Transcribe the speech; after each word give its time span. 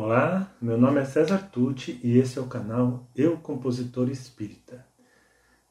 Olá, 0.00 0.48
meu 0.62 0.78
nome 0.78 1.00
é 1.00 1.04
César 1.04 1.50
Tucci 1.50 1.98
e 2.04 2.18
esse 2.18 2.38
é 2.38 2.40
o 2.40 2.46
canal 2.46 3.10
Eu 3.16 3.36
Compositor 3.38 4.08
Espírita. 4.08 4.86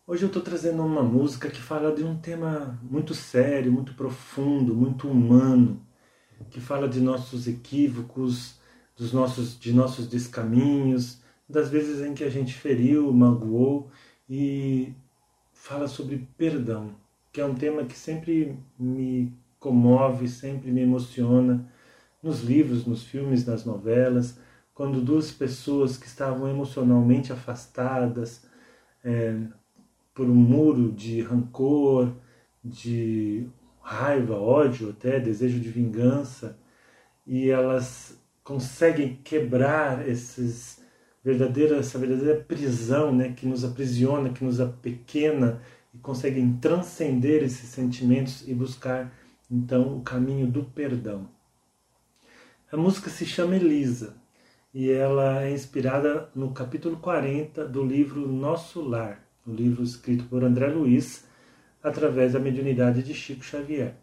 Hoje 0.05 0.23
eu 0.23 0.27
estou 0.27 0.41
trazendo 0.41 0.83
uma 0.83 1.01
música 1.01 1.49
que 1.49 1.61
fala 1.61 1.95
de 1.95 2.03
um 2.03 2.17
tema 2.19 2.77
muito 2.83 3.13
sério, 3.13 3.71
muito 3.71 3.93
profundo, 3.93 4.75
muito 4.75 5.07
humano, 5.07 5.81
que 6.49 6.59
fala 6.59 6.89
de 6.89 6.99
nossos 6.99 7.47
equívocos, 7.47 8.59
dos 8.97 9.13
nossos, 9.13 9.57
de 9.57 9.71
nossos 9.71 10.09
descaminhos, 10.09 11.21
das 11.47 11.69
vezes 11.69 12.05
em 12.05 12.13
que 12.13 12.25
a 12.25 12.29
gente 12.29 12.53
feriu, 12.53 13.13
magoou 13.13 13.89
e 14.29 14.93
fala 15.53 15.87
sobre 15.87 16.27
perdão, 16.37 16.93
que 17.31 17.39
é 17.39 17.45
um 17.45 17.55
tema 17.55 17.85
que 17.85 17.97
sempre 17.97 18.59
me 18.77 19.31
comove, 19.57 20.27
sempre 20.27 20.69
me 20.69 20.81
emociona 20.81 21.76
nos 22.21 22.41
livros, 22.41 22.85
nos 22.85 23.03
filmes, 23.03 23.45
nas 23.45 23.65
novelas, 23.65 24.39
quando 24.73 25.01
duas 25.01 25.31
pessoas 25.31 25.97
que 25.97 26.05
estavam 26.05 26.47
emocionalmente 26.49 27.33
afastadas 27.33 28.45
é, 29.03 29.39
por 30.13 30.27
um 30.27 30.35
muro 30.35 30.91
de 30.91 31.21
rancor, 31.21 32.13
de 32.63 33.47
raiva, 33.81 34.35
ódio, 34.35 34.89
até 34.89 35.19
desejo 35.19 35.59
de 35.59 35.69
vingança, 35.69 36.57
e 37.25 37.49
elas 37.49 38.19
conseguem 38.43 39.19
quebrar 39.23 40.07
esses 40.07 40.81
verdadeira, 41.23 41.77
essa 41.77 41.99
verdadeira 41.99 42.39
prisão 42.39 43.13
né, 43.13 43.33
que 43.33 43.45
nos 43.45 43.65
aprisiona, 43.65 44.29
que 44.29 44.45
nos 44.45 44.61
apequena, 44.61 45.61
e 45.93 45.97
conseguem 45.97 46.53
transcender 46.57 47.43
esses 47.43 47.69
sentimentos 47.69 48.47
e 48.47 48.53
buscar 48.53 49.11
então 49.49 49.97
o 49.97 50.01
caminho 50.01 50.47
do 50.47 50.63
perdão. 50.63 51.29
A 52.69 52.75
música 52.75 53.09
se 53.09 53.25
chama 53.25 53.55
Elisa 53.55 54.17
e 54.73 54.91
ela 54.91 55.41
é 55.41 55.53
inspirada 55.53 56.29
no 56.35 56.51
capítulo 56.51 56.97
40 56.97 57.65
do 57.65 57.81
livro 57.81 58.27
Nosso 58.27 58.81
Lar, 58.81 59.25
um 59.47 59.53
livro 59.53 59.81
escrito 59.81 60.25
por 60.25 60.43
André 60.43 60.67
Luiz 60.67 61.23
através 61.81 62.33
da 62.33 62.39
mediunidade 62.39 63.01
de 63.01 63.13
Chico 63.13 63.41
Xavier. 63.41 63.95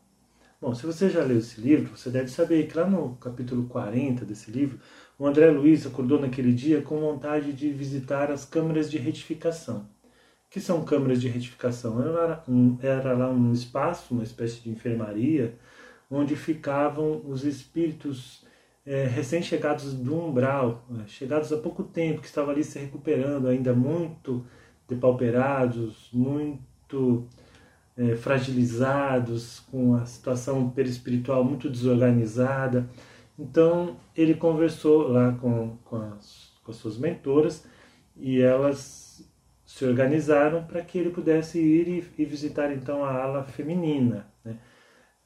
Bom, 0.58 0.74
se 0.74 0.86
você 0.86 1.10
já 1.10 1.22
leu 1.22 1.40
esse 1.40 1.60
livro, 1.60 1.94
você 1.94 2.08
deve 2.08 2.28
saber 2.28 2.66
que 2.66 2.74
lá 2.74 2.88
no 2.88 3.16
capítulo 3.16 3.64
40 3.64 4.24
desse 4.24 4.50
livro, 4.50 4.80
o 5.18 5.26
André 5.26 5.50
Luiz 5.50 5.86
acordou 5.86 6.18
naquele 6.18 6.54
dia 6.54 6.80
com 6.80 6.98
vontade 6.98 7.52
de 7.52 7.70
visitar 7.70 8.30
as 8.30 8.46
câmaras 8.46 8.90
de 8.90 8.96
retificação. 8.96 9.86
Que 10.48 10.58
são 10.58 10.82
câmaras 10.86 11.20
de 11.20 11.28
retificação? 11.28 12.00
Era, 12.00 12.42
um, 12.48 12.78
era 12.80 13.12
lá 13.12 13.28
um 13.28 13.52
espaço, 13.52 14.14
uma 14.14 14.24
espécie 14.24 14.62
de 14.62 14.70
enfermaria, 14.70 15.54
onde 16.10 16.34
ficavam 16.34 17.20
os 17.26 17.44
espíritos 17.44 18.43
é, 18.86 19.04
recém-chegados 19.04 19.94
do 19.94 20.14
umbral, 20.14 20.84
né, 20.90 21.04
chegados 21.06 21.52
há 21.52 21.56
pouco 21.56 21.82
tempo, 21.82 22.20
que 22.20 22.26
estavam 22.26 22.50
ali 22.50 22.62
se 22.62 22.78
recuperando, 22.78 23.48
ainda 23.48 23.72
muito 23.72 24.44
depauperados, 24.88 26.10
muito 26.12 27.26
é, 27.96 28.14
fragilizados, 28.16 29.60
com 29.70 29.94
a 29.94 30.04
situação 30.04 30.68
perispiritual 30.70 31.44
muito 31.44 31.70
desorganizada. 31.70 32.88
Então 33.38 33.96
ele 34.16 34.34
conversou 34.34 35.08
lá 35.08 35.32
com, 35.32 35.76
com, 35.84 35.96
as, 35.96 36.52
com 36.62 36.70
as 36.70 36.76
suas 36.76 36.98
mentoras 36.98 37.64
e 38.16 38.40
elas 38.40 39.24
se 39.64 39.84
organizaram 39.84 40.64
para 40.64 40.82
que 40.82 40.98
ele 40.98 41.10
pudesse 41.10 41.58
ir 41.58 41.88
e, 41.88 42.22
e 42.22 42.24
visitar 42.24 42.72
então 42.72 43.04
a 43.04 43.12
ala 43.12 43.44
feminina. 43.44 44.33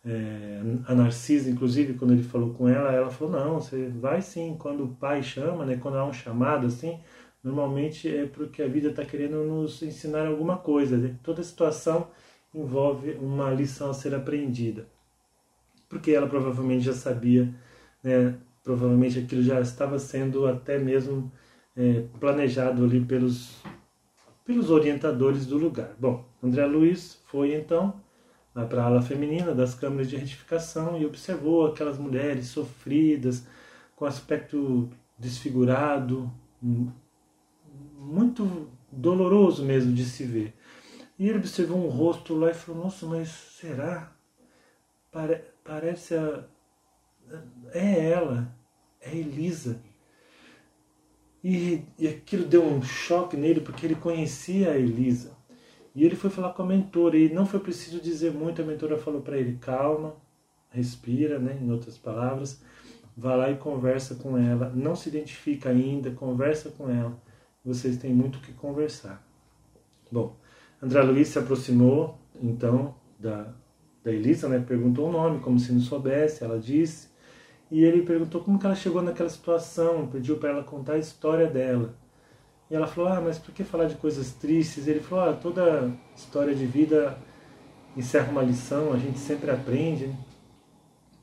É, 0.05 0.61
a 0.87 0.95
Narcisa, 0.95 1.51
inclusive, 1.51 1.95
quando 1.95 2.13
ele 2.13 2.23
falou 2.23 2.55
com 2.55 2.69
ela, 2.69 2.93
ela 2.93 3.11
falou: 3.11 3.33
não, 3.33 3.61
você 3.61 3.89
vai 3.89 4.23
sim, 4.23 4.57
quando 4.59 4.85
o 4.85 4.95
pai 4.95 5.23
chama, 5.23 5.65
né, 5.65 5.77
quando 5.77 5.99
há 5.99 6.05
um 6.05 6.13
chamado 6.13 6.67
assim, 6.67 6.99
normalmente 7.43 8.09
é 8.09 8.27
porque 8.27 8.63
a 8.63 8.69
vida 8.69 8.89
está 8.89 9.05
querendo 9.05 9.45
nos 9.45 9.83
ensinar 9.83 10.27
alguma 10.27 10.57
coisa. 10.57 10.97
Né? 10.97 11.17
Toda 11.23 11.43
situação 11.43 12.09
envolve 12.55 13.13
uma 13.13 13.51
lição 13.51 13.91
a 13.91 13.95
ser 13.95 14.15
aprendida. 14.15 14.87
Porque 15.89 16.13
ela 16.13 16.29
provavelmente 16.29 16.85
já 16.85 16.93
sabia, 16.93 17.53
né, 18.03 18.35
provavelmente 18.63 19.19
aquilo 19.19 19.43
já 19.43 19.61
estava 19.61 19.99
sendo 19.99 20.47
até 20.47 20.79
mesmo 20.79 21.33
é, 21.77 22.05
planejado 22.21 22.85
ali 22.85 23.01
pelos, 23.05 23.63
pelos 24.45 24.71
orientadores 24.71 25.47
do 25.47 25.57
lugar. 25.57 25.95
Bom, 25.99 26.25
André 26.43 26.67
Luiz 26.67 27.21
foi 27.27 27.55
então 27.55 28.01
para 28.53 28.83
a 28.83 28.87
ala 28.87 29.03
feminina 29.03 29.55
das 29.55 29.75
câmeras 29.75 30.09
de 30.09 30.17
retificação 30.17 30.99
e 30.99 31.07
observou 31.07 31.67
aquelas 31.67 31.99
mulheres 31.99 32.47
sofridas, 32.47 33.47
com 33.95 34.05
aspecto 34.05 34.91
desfigurado, 35.19 36.33
muito 37.99 38.69
doloroso 38.91 39.65
mesmo 39.65 39.93
de 39.93 40.05
se 40.05 40.25
ver. 40.25 40.55
E 41.19 41.29
ele 41.29 41.39
observou 41.39 41.79
um 41.79 41.89
rosto 41.89 42.35
lá 42.35 42.51
e 42.51 42.55
falou: 42.55 42.85
Nossa, 42.85 43.07
mas 43.07 43.29
será? 43.29 44.13
Pare 45.11 45.43
parece 45.65 46.15
a. 46.15 46.45
É 47.73 48.11
ela, 48.11 48.55
é 49.01 49.15
Elisa. 49.17 49.83
E, 51.43 51.85
e 51.99 52.09
aquilo 52.09 52.47
deu 52.47 52.65
um 52.65 52.83
choque 52.83 53.37
nele 53.37 53.61
porque 53.61 53.85
ele 53.85 53.95
conhecia 53.95 54.73
a 54.73 54.79
Elisa. 54.79 55.37
E 55.95 56.05
ele 56.05 56.17
foi 56.17 56.31
falar 56.31 56.53
com 56.53 56.63
a 56.63 56.67
mentora 56.67 57.17
e 57.17 57.33
não 57.33 57.47
foi 57.47 57.61
preciso 57.61 58.01
dizer 58.01 58.33
muito, 58.33 58.63
a 58.63 58.65
mentora 58.65 58.97
falou 58.99 59.21
para 59.21 59.37
ele: 59.37 59.59
calma, 59.61 60.15
respira, 60.71 61.39
né? 61.39 61.59
em 61.61 61.71
outras 61.71 61.99
palavras, 61.99 62.63
vá 63.17 63.35
lá 63.35 63.51
e 63.51 63.57
conversa 63.57 64.15
com 64.15 64.39
ela. 64.39 64.71
Não 64.75 64.95
se 64.95 65.09
identifica 65.09 65.71
ainda, 65.71 66.11
conversa 66.11 66.71
com 66.71 66.89
ela. 66.89 67.17
Vocês 67.65 67.97
têm 67.97 68.13
muito 68.13 68.39
que 68.41 68.53
conversar. 68.53 69.27
Bom, 70.11 70.37
André 70.81 71.03
Luiz 71.03 71.29
se 71.29 71.39
aproximou 71.39 72.19
então 72.41 72.95
da, 73.19 73.53
da 74.03 74.13
Elisa, 74.13 74.49
né? 74.49 74.65
perguntou 74.67 75.09
o 75.09 75.13
nome, 75.13 75.41
como 75.41 75.59
se 75.59 75.73
não 75.73 75.81
soubesse, 75.81 76.45
ela 76.45 76.59
disse. 76.59 77.09
E 77.71 77.85
ele 77.85 78.03
perguntou 78.03 78.43
como 78.43 78.59
que 78.59 78.65
ela 78.65 78.75
chegou 78.75 79.03
naquela 79.03 79.29
situação, 79.29 80.07
pediu 80.07 80.39
para 80.39 80.51
ela 80.51 80.65
contar 80.65 80.95
a 80.95 80.99
história 80.99 81.47
dela. 81.47 81.95
E 82.71 82.75
ela 82.75 82.87
falou: 82.87 83.11
Ah, 83.11 83.21
mas 83.21 83.39
por 83.39 83.53
que 83.53 83.65
falar 83.65 83.87
de 83.87 83.97
coisas 83.97 84.33
tristes? 84.33 84.87
Ele 84.87 85.01
falou: 85.01 85.31
Ah, 85.31 85.33
toda 85.33 85.93
história 86.15 86.55
de 86.55 86.67
vida 86.67 87.19
encerra 87.97 88.31
uma 88.31 88.43
lição, 88.43 88.93
a 88.93 88.99
gente 88.99 89.19
sempre 89.19 89.51
aprende. 89.51 90.15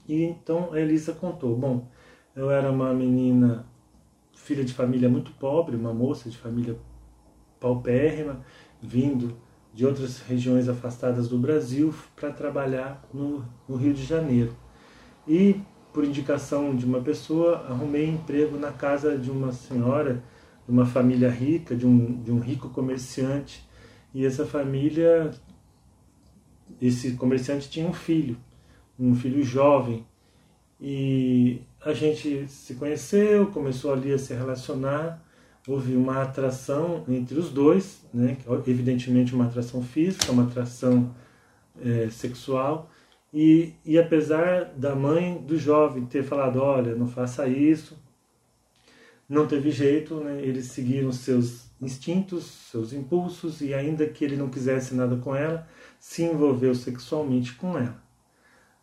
E 0.07 0.23
então 0.23 0.73
a 0.73 0.79
Elisa 0.79 1.13
contou: 1.13 1.55
Bom, 1.55 1.87
eu 2.35 2.49
era 2.49 2.71
uma 2.71 2.93
menina, 2.93 3.65
filha 4.35 4.63
de 4.63 4.73
família 4.73 5.09
muito 5.09 5.31
pobre, 5.33 5.75
uma 5.75 5.93
moça 5.93 6.29
de 6.29 6.37
família 6.37 6.77
paupérrima, 7.59 8.41
vindo 8.81 9.37
de 9.73 9.85
outras 9.85 10.21
regiões 10.21 10.69
afastadas 10.69 11.27
do 11.27 11.37
Brasil 11.37 11.93
para 12.15 12.31
trabalhar 12.31 13.03
no, 13.13 13.45
no 13.67 13.75
Rio 13.75 13.93
de 13.93 14.03
Janeiro. 14.03 14.55
E, 15.27 15.59
por 15.91 16.05
indicação 16.05 16.75
de 16.75 16.85
uma 16.85 17.01
pessoa, 17.01 17.65
arrumei 17.67 18.07
emprego 18.07 18.57
na 18.57 18.71
casa 18.71 19.17
de 19.17 19.29
uma 19.29 19.51
senhora 19.51 20.23
de 20.65 20.71
uma 20.71 20.85
família 20.85 21.29
rica, 21.29 21.75
de 21.75 21.85
um, 21.85 22.21
de 22.21 22.31
um 22.31 22.39
rico 22.39 22.69
comerciante, 22.69 23.65
e 24.13 24.25
essa 24.25 24.45
família, 24.45 25.31
esse 26.81 27.11
comerciante 27.13 27.69
tinha 27.69 27.87
um 27.87 27.93
filho, 27.93 28.37
um 28.99 29.15
filho 29.15 29.43
jovem, 29.43 30.05
e 30.79 31.61
a 31.83 31.93
gente 31.93 32.47
se 32.47 32.75
conheceu, 32.75 33.47
começou 33.47 33.93
ali 33.93 34.11
a 34.11 34.17
se 34.17 34.33
relacionar, 34.33 35.23
houve 35.67 35.95
uma 35.95 36.21
atração 36.21 37.03
entre 37.07 37.37
os 37.37 37.49
dois, 37.49 38.01
né? 38.13 38.37
evidentemente 38.67 39.33
uma 39.33 39.45
atração 39.45 39.81
física, 39.83 40.31
uma 40.31 40.43
atração 40.43 41.13
é, 41.81 42.09
sexual, 42.09 42.89
e, 43.33 43.73
e 43.83 43.97
apesar 43.97 44.65
da 44.77 44.95
mãe 44.95 45.37
do 45.37 45.57
jovem 45.57 46.05
ter 46.05 46.23
falado, 46.23 46.61
olha, 46.61 46.95
não 46.95 47.07
faça 47.07 47.47
isso, 47.47 47.97
não 49.27 49.47
teve 49.47 49.71
jeito, 49.71 50.15
né? 50.15 50.41
eles 50.41 50.65
seguiram 50.67 51.11
seus 51.11 51.69
instintos, 51.81 52.45
seus 52.71 52.93
impulsos, 52.93 53.61
e 53.61 53.73
ainda 53.73 54.07
que 54.07 54.23
ele 54.23 54.37
não 54.37 54.49
quisesse 54.49 54.93
nada 54.93 55.15
com 55.17 55.35
ela, 55.35 55.67
se 55.99 56.23
envolveu 56.23 56.73
sexualmente 56.75 57.53
com 57.55 57.77
ela. 57.77 58.01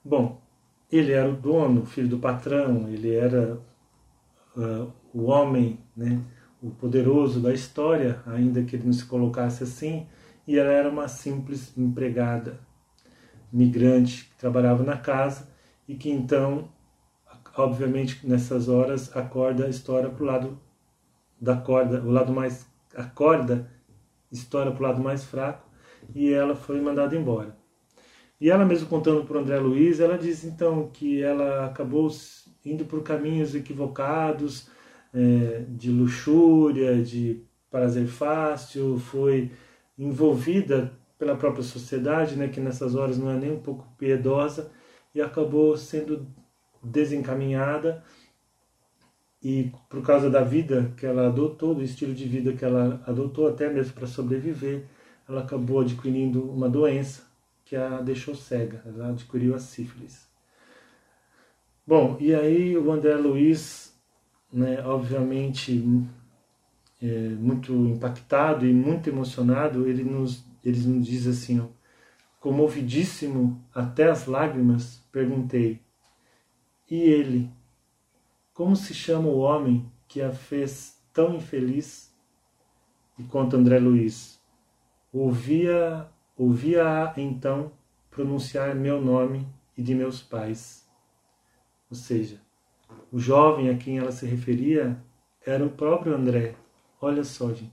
Bom, 0.05 0.43
ele 0.91 1.13
era 1.13 1.31
o 1.31 1.37
dono, 1.37 1.87
filho 1.87 2.09
do 2.09 2.19
patrão, 2.19 2.89
ele 2.89 3.15
era 3.15 3.61
uh, 4.57 4.93
o 5.15 5.25
homem, 5.25 5.79
né? 5.97 6.21
o 6.63 6.71
poderoso 6.71 7.41
da 7.41 7.53
história, 7.53 8.21
ainda 8.27 8.63
que 8.63 8.77
ele 8.77 8.85
não 8.85 8.93
se 8.93 9.05
colocasse 9.05 9.65
assim, 9.65 10.07
e 10.47 10.59
ela 10.59 10.71
era 10.71 10.89
uma 10.89 11.09
simples 11.09 11.77
empregada, 11.77 12.61
migrante, 13.53 14.25
que 14.25 14.37
trabalhava 14.37 14.83
na 14.83 14.97
casa 14.97 15.49
e 15.87 15.95
que 15.95 16.11
então 16.11 16.69
obviamente 17.57 18.27
nessas 18.27 18.69
horas 18.69 19.15
a 19.17 19.23
corda 19.23 19.69
estoura 19.69 20.09
para 20.09 20.23
o 20.23 20.27
lado 20.27 20.61
da 21.41 21.57
corda, 21.57 22.01
o 22.03 22.11
lado 22.11 22.33
mais 22.33 22.67
a 22.95 23.05
corda 23.05 23.71
estoura 24.31 24.71
para 24.71 24.81
o 24.81 24.87
lado 24.89 25.03
mais 25.03 25.25
fraco 25.25 25.69
e 26.15 26.33
ela 26.33 26.55
foi 26.55 26.81
mandada 26.81 27.17
embora. 27.17 27.57
E 28.41 28.51
ela 28.51 28.65
mesmo 28.65 28.89
contando 28.89 29.25
para 29.25 29.37
o 29.37 29.41
André 29.41 29.59
Luiz, 29.59 30.01
ela 30.01 30.19
diz 30.19 30.45
então 30.45 30.91
que 30.93 31.23
ela 31.23 31.67
acabou 31.67 32.11
indo 32.65 32.85
por 32.85 33.03
caminhos 33.03 33.55
equivocados, 33.55 34.69
é, 35.15 35.65
de 35.69 35.91
luxúria, 35.91 37.03
de 37.03 37.43
prazer 37.71 38.07
fácil, 38.07 38.99
foi 38.99 39.51
envolvida 39.99 40.93
pela 41.19 41.37
própria 41.37 41.63
sociedade, 41.63 42.35
né, 42.35 42.49
que 42.49 42.61
nessas 42.61 42.95
horas 42.95 43.17
não 43.17 43.31
é 43.31 43.37
nem 43.37 43.53
um 43.53 43.61
pouco 43.61 43.87
piedosa, 43.97 44.73
e 45.15 45.21
acabou 45.21 45.77
sendo 45.77 46.27
desencaminhada 46.83 48.03
e 49.43 49.73
por 49.89 50.03
causa 50.03 50.31
da 50.31 50.43
vida 50.43 50.93
que 50.97 51.05
ela 51.05 51.27
adotou, 51.27 51.75
do 51.75 51.83
estilo 51.83 52.15
de 52.15 52.27
vida 52.27 52.53
que 52.53 52.65
ela 52.65 53.03
adotou, 53.07 53.49
até 53.49 53.69
mesmo 53.69 53.93
para 53.93 54.07
sobreviver, 54.07 54.85
ela 55.29 55.43
acabou 55.43 55.81
adquirindo 55.81 56.49
uma 56.51 56.69
doença 56.69 57.25
que 57.65 57.75
a 57.75 58.01
deixou 58.01 58.35
cega, 58.35 58.83
ela 58.87 59.11
adquiriu 59.11 59.55
a 59.55 59.59
sífilis. 59.59 60.29
Bom, 61.87 62.17
e 62.21 62.33
aí 62.35 62.77
o 62.77 62.93
André 62.93 63.17
Luiz, 63.17 63.93
né, 64.53 64.81
obviamente 64.87 65.83
é, 67.03 67.29
muito 67.31 67.73
impactado 67.73 68.65
e 68.65 68.73
muito 68.73 69.09
emocionado, 69.09 69.89
ele 69.89 70.05
nos, 70.05 70.45
ele 70.65 70.81
nos 70.87 71.05
diz 71.05 71.27
assim, 71.27 71.59
ó, 71.59 71.67
comovidíssimo 72.39 73.61
até 73.75 74.09
as 74.09 74.27
lágrimas, 74.27 75.03
perguntei, 75.11 75.81
e 76.91 77.01
ele, 77.01 77.51
como 78.53 78.77
se 78.77 78.95
chama 78.95 79.29
o 79.29 79.39
homem 79.39 79.91
que 80.07 80.21
a 80.21 80.33
fez 80.33 81.03
tão 81.13 81.35
infeliz? 81.37 82.13
E 83.19 83.23
conta 83.25 83.57
André 83.57 83.79
Luiz. 83.79 84.41
Ouvia, 85.13 86.09
ouvia 86.37 87.13
então 87.17 87.73
pronunciar 88.11 88.75
meu 88.75 89.01
nome 89.01 89.47
e 89.77 89.83
de 89.83 89.95
meus 89.95 90.23
pais. 90.23 90.87
Ou 91.91 91.97
seja, 91.97 92.41
o 93.11 93.19
jovem 93.19 93.69
a 93.69 93.77
quem 93.77 93.99
ela 93.99 94.13
se 94.13 94.27
referia 94.27 94.97
era 95.45 95.65
o 95.65 95.71
próprio 95.71 96.15
André. 96.15 96.55
Olha 97.01 97.25
só, 97.25 97.53
gente. 97.53 97.73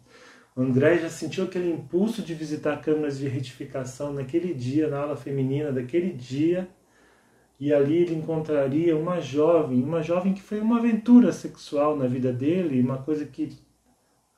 O 0.56 0.62
André 0.62 0.98
já 0.98 1.10
sentiu 1.10 1.46
aquele 1.46 1.72
impulso 1.72 2.22
de 2.22 2.34
visitar 2.34 2.82
câmeras 2.82 3.18
de 3.18 3.28
retificação 3.28 4.12
naquele 4.12 4.54
dia, 4.54 4.90
na 4.90 5.00
aula 5.00 5.16
feminina 5.16 5.72
daquele 5.72 6.12
dia, 6.12 6.70
e 7.60 7.74
ali 7.74 7.98
ele 7.98 8.16
encontraria 8.16 8.96
uma 8.96 9.20
jovem, 9.20 9.84
uma 9.84 10.02
jovem 10.02 10.34
que 10.34 10.42
foi 10.42 10.62
uma 10.62 10.78
aventura 10.78 11.34
sexual 11.34 11.98
na 11.98 12.08
vida 12.08 12.32
dele, 12.32 12.80
uma 12.80 13.00
coisa 13.00 13.26
que 13.26 13.58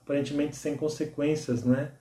aparentemente 0.02 0.56
sem 0.56 0.76
consequências, 0.76 1.64
né? 1.64 1.92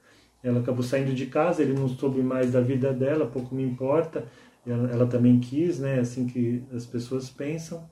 Ela 0.43 0.61
acabou 0.61 0.83
saindo 0.83 1.13
de 1.13 1.27
casa, 1.27 1.63
ele 1.63 1.75
não 1.75 1.87
soube 1.89 2.23
mais 2.23 2.53
da 2.53 2.61
vida 2.63 2.93
dela, 2.95 3.27
pouco 3.27 3.55
me 3.55 3.63
importa. 3.63 4.25
Ela, 4.67 4.91
ela 4.91 5.07
também 5.07 5.39
quis, 5.39 5.79
né? 5.79 6.01
Assim 6.01 6.27
que 6.27 6.65
as 6.73 6.87
pessoas 6.87 7.29
pensam. 7.29 7.87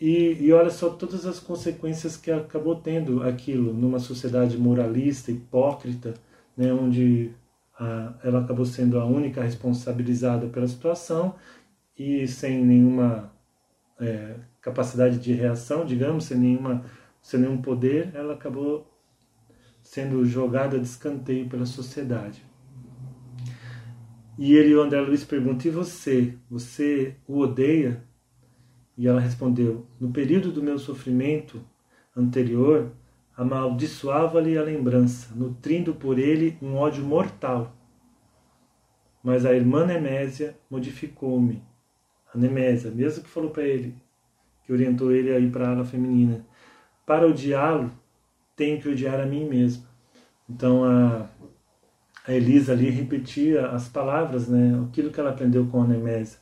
E, 0.00 0.36
e 0.40 0.52
olha 0.52 0.70
só 0.70 0.90
todas 0.90 1.24
as 1.24 1.38
consequências 1.38 2.16
que 2.16 2.32
acabou 2.32 2.74
tendo 2.74 3.22
aquilo 3.22 3.72
numa 3.72 4.00
sociedade 4.00 4.58
moralista, 4.58 5.30
hipócrita, 5.30 6.14
né? 6.56 6.72
Onde 6.72 7.30
a, 7.78 8.14
ela 8.24 8.40
acabou 8.40 8.64
sendo 8.66 8.98
a 8.98 9.04
única 9.04 9.42
responsabilizada 9.44 10.48
pela 10.48 10.66
situação 10.66 11.36
e 12.02 12.26
sem 12.26 12.64
nenhuma 12.64 13.32
é, 14.00 14.34
capacidade 14.60 15.18
de 15.18 15.32
reação, 15.32 15.84
digamos, 15.84 16.24
sem, 16.24 16.36
nenhuma, 16.36 16.84
sem 17.20 17.40
nenhum 17.40 17.62
poder, 17.62 18.10
ela 18.14 18.34
acabou 18.34 18.90
sendo 19.82 20.24
jogada 20.24 20.78
de 20.78 20.86
escanteio 20.86 21.48
pela 21.48 21.64
sociedade. 21.64 22.44
E 24.36 24.54
ele, 24.54 24.74
o 24.74 24.82
André 24.82 25.00
Luiz, 25.00 25.24
pergunta: 25.24 25.68
E 25.68 25.70
você? 25.70 26.36
Você 26.50 27.16
o 27.28 27.38
odeia? 27.38 28.02
E 28.96 29.06
ela 29.06 29.20
respondeu: 29.20 29.86
No 30.00 30.10
período 30.10 30.50
do 30.50 30.62
meu 30.62 30.78
sofrimento 30.78 31.62
anterior, 32.16 32.90
amaldiçoava-lhe 33.36 34.58
a 34.58 34.62
lembrança, 34.62 35.34
nutrindo 35.34 35.94
por 35.94 36.18
ele 36.18 36.58
um 36.60 36.74
ódio 36.74 37.04
mortal. 37.04 37.76
Mas 39.22 39.46
a 39.46 39.54
irmã 39.54 39.86
Nemésia 39.86 40.58
modificou-me 40.68 41.62
a 42.34 42.38
Nemésia, 42.38 42.90
mesmo 42.90 43.22
que 43.22 43.30
falou 43.30 43.50
para 43.50 43.64
ele, 43.64 43.94
que 44.64 44.72
orientou 44.72 45.12
ele 45.12 45.30
a 45.32 45.38
ir 45.38 45.50
para 45.50 45.68
a 45.68 45.70
ala 45.70 45.84
feminina. 45.84 46.44
Para 47.04 47.26
odiá-lo, 47.26 47.92
tenho 48.56 48.80
que 48.80 48.88
odiar 48.88 49.20
a 49.20 49.26
mim 49.26 49.48
mesma. 49.48 49.84
Então 50.48 50.84
a, 50.84 51.28
a 52.26 52.32
Elisa 52.32 52.72
ali 52.72 52.90
repetia 52.90 53.68
as 53.68 53.88
palavras, 53.88 54.48
né, 54.48 54.80
aquilo 54.88 55.10
que 55.10 55.20
ela 55.20 55.30
aprendeu 55.30 55.66
com 55.66 55.82
a 55.82 55.86
Nemésia, 55.86 56.38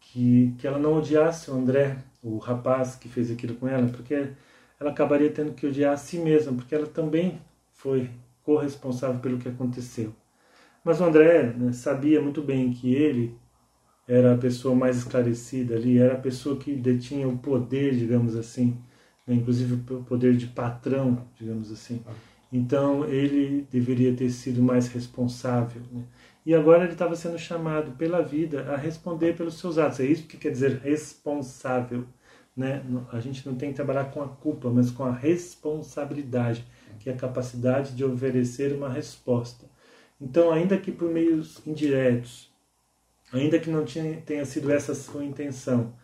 que, 0.00 0.54
que 0.58 0.66
ela 0.66 0.78
não 0.78 0.98
odiasse 0.98 1.50
o 1.50 1.54
André, 1.54 1.98
o 2.22 2.38
rapaz 2.38 2.96
que 2.96 3.08
fez 3.08 3.30
aquilo 3.30 3.54
com 3.54 3.68
ela, 3.68 3.88
porque 3.88 4.32
ela 4.78 4.90
acabaria 4.90 5.30
tendo 5.30 5.52
que 5.52 5.66
odiar 5.66 5.94
a 5.94 5.96
si 5.96 6.18
mesma, 6.18 6.52
porque 6.52 6.74
ela 6.74 6.86
também 6.86 7.40
foi 7.72 8.10
corresponsável 8.42 9.20
pelo 9.20 9.38
que 9.38 9.48
aconteceu. 9.48 10.14
Mas 10.82 11.00
o 11.00 11.04
André 11.04 11.44
né, 11.44 11.72
sabia 11.72 12.20
muito 12.20 12.42
bem 12.42 12.72
que 12.72 12.94
ele 12.94 13.38
era 14.10 14.34
a 14.34 14.36
pessoa 14.36 14.74
mais 14.74 14.96
esclarecida 14.96 15.76
ali, 15.76 15.98
era 15.98 16.14
a 16.14 16.18
pessoa 16.18 16.56
que 16.56 16.74
detinha 16.74 17.28
o 17.28 17.38
poder, 17.38 17.94
digamos 17.94 18.34
assim, 18.34 18.76
né? 19.24 19.36
inclusive 19.36 19.74
o 19.74 20.02
poder 20.02 20.36
de 20.36 20.48
patrão, 20.48 21.28
digamos 21.38 21.70
assim. 21.70 22.02
Então 22.52 23.04
ele 23.04 23.68
deveria 23.70 24.12
ter 24.12 24.28
sido 24.30 24.60
mais 24.60 24.88
responsável. 24.88 25.80
Né? 25.92 26.02
E 26.44 26.52
agora 26.52 26.82
ele 26.82 26.94
estava 26.94 27.14
sendo 27.14 27.38
chamado 27.38 27.92
pela 27.92 28.20
vida 28.20 28.72
a 28.72 28.76
responder 28.76 29.36
pelos 29.36 29.60
seus 29.60 29.78
atos. 29.78 30.00
É 30.00 30.06
isso 30.06 30.24
que 30.26 30.36
quer 30.36 30.50
dizer 30.50 30.80
responsável. 30.82 32.04
Né? 32.56 32.82
A 33.12 33.20
gente 33.20 33.46
não 33.46 33.54
tem 33.54 33.70
que 33.70 33.76
trabalhar 33.76 34.06
com 34.06 34.20
a 34.20 34.28
culpa, 34.28 34.68
mas 34.70 34.90
com 34.90 35.04
a 35.04 35.12
responsabilidade, 35.12 36.66
que 36.98 37.08
é 37.08 37.12
a 37.12 37.16
capacidade 37.16 37.94
de 37.94 38.04
oferecer 38.04 38.72
uma 38.74 38.88
resposta. 38.88 39.66
Então, 40.20 40.50
ainda 40.50 40.76
que 40.76 40.90
por 40.90 41.08
meios 41.08 41.64
indiretos, 41.64 42.49
ainda 43.32 43.58
que 43.58 43.70
não 43.70 43.84
tinha, 43.84 44.20
tenha 44.22 44.44
sido 44.44 44.70
essa 44.70 44.94
sua 44.94 45.24
intenção, 45.24 45.94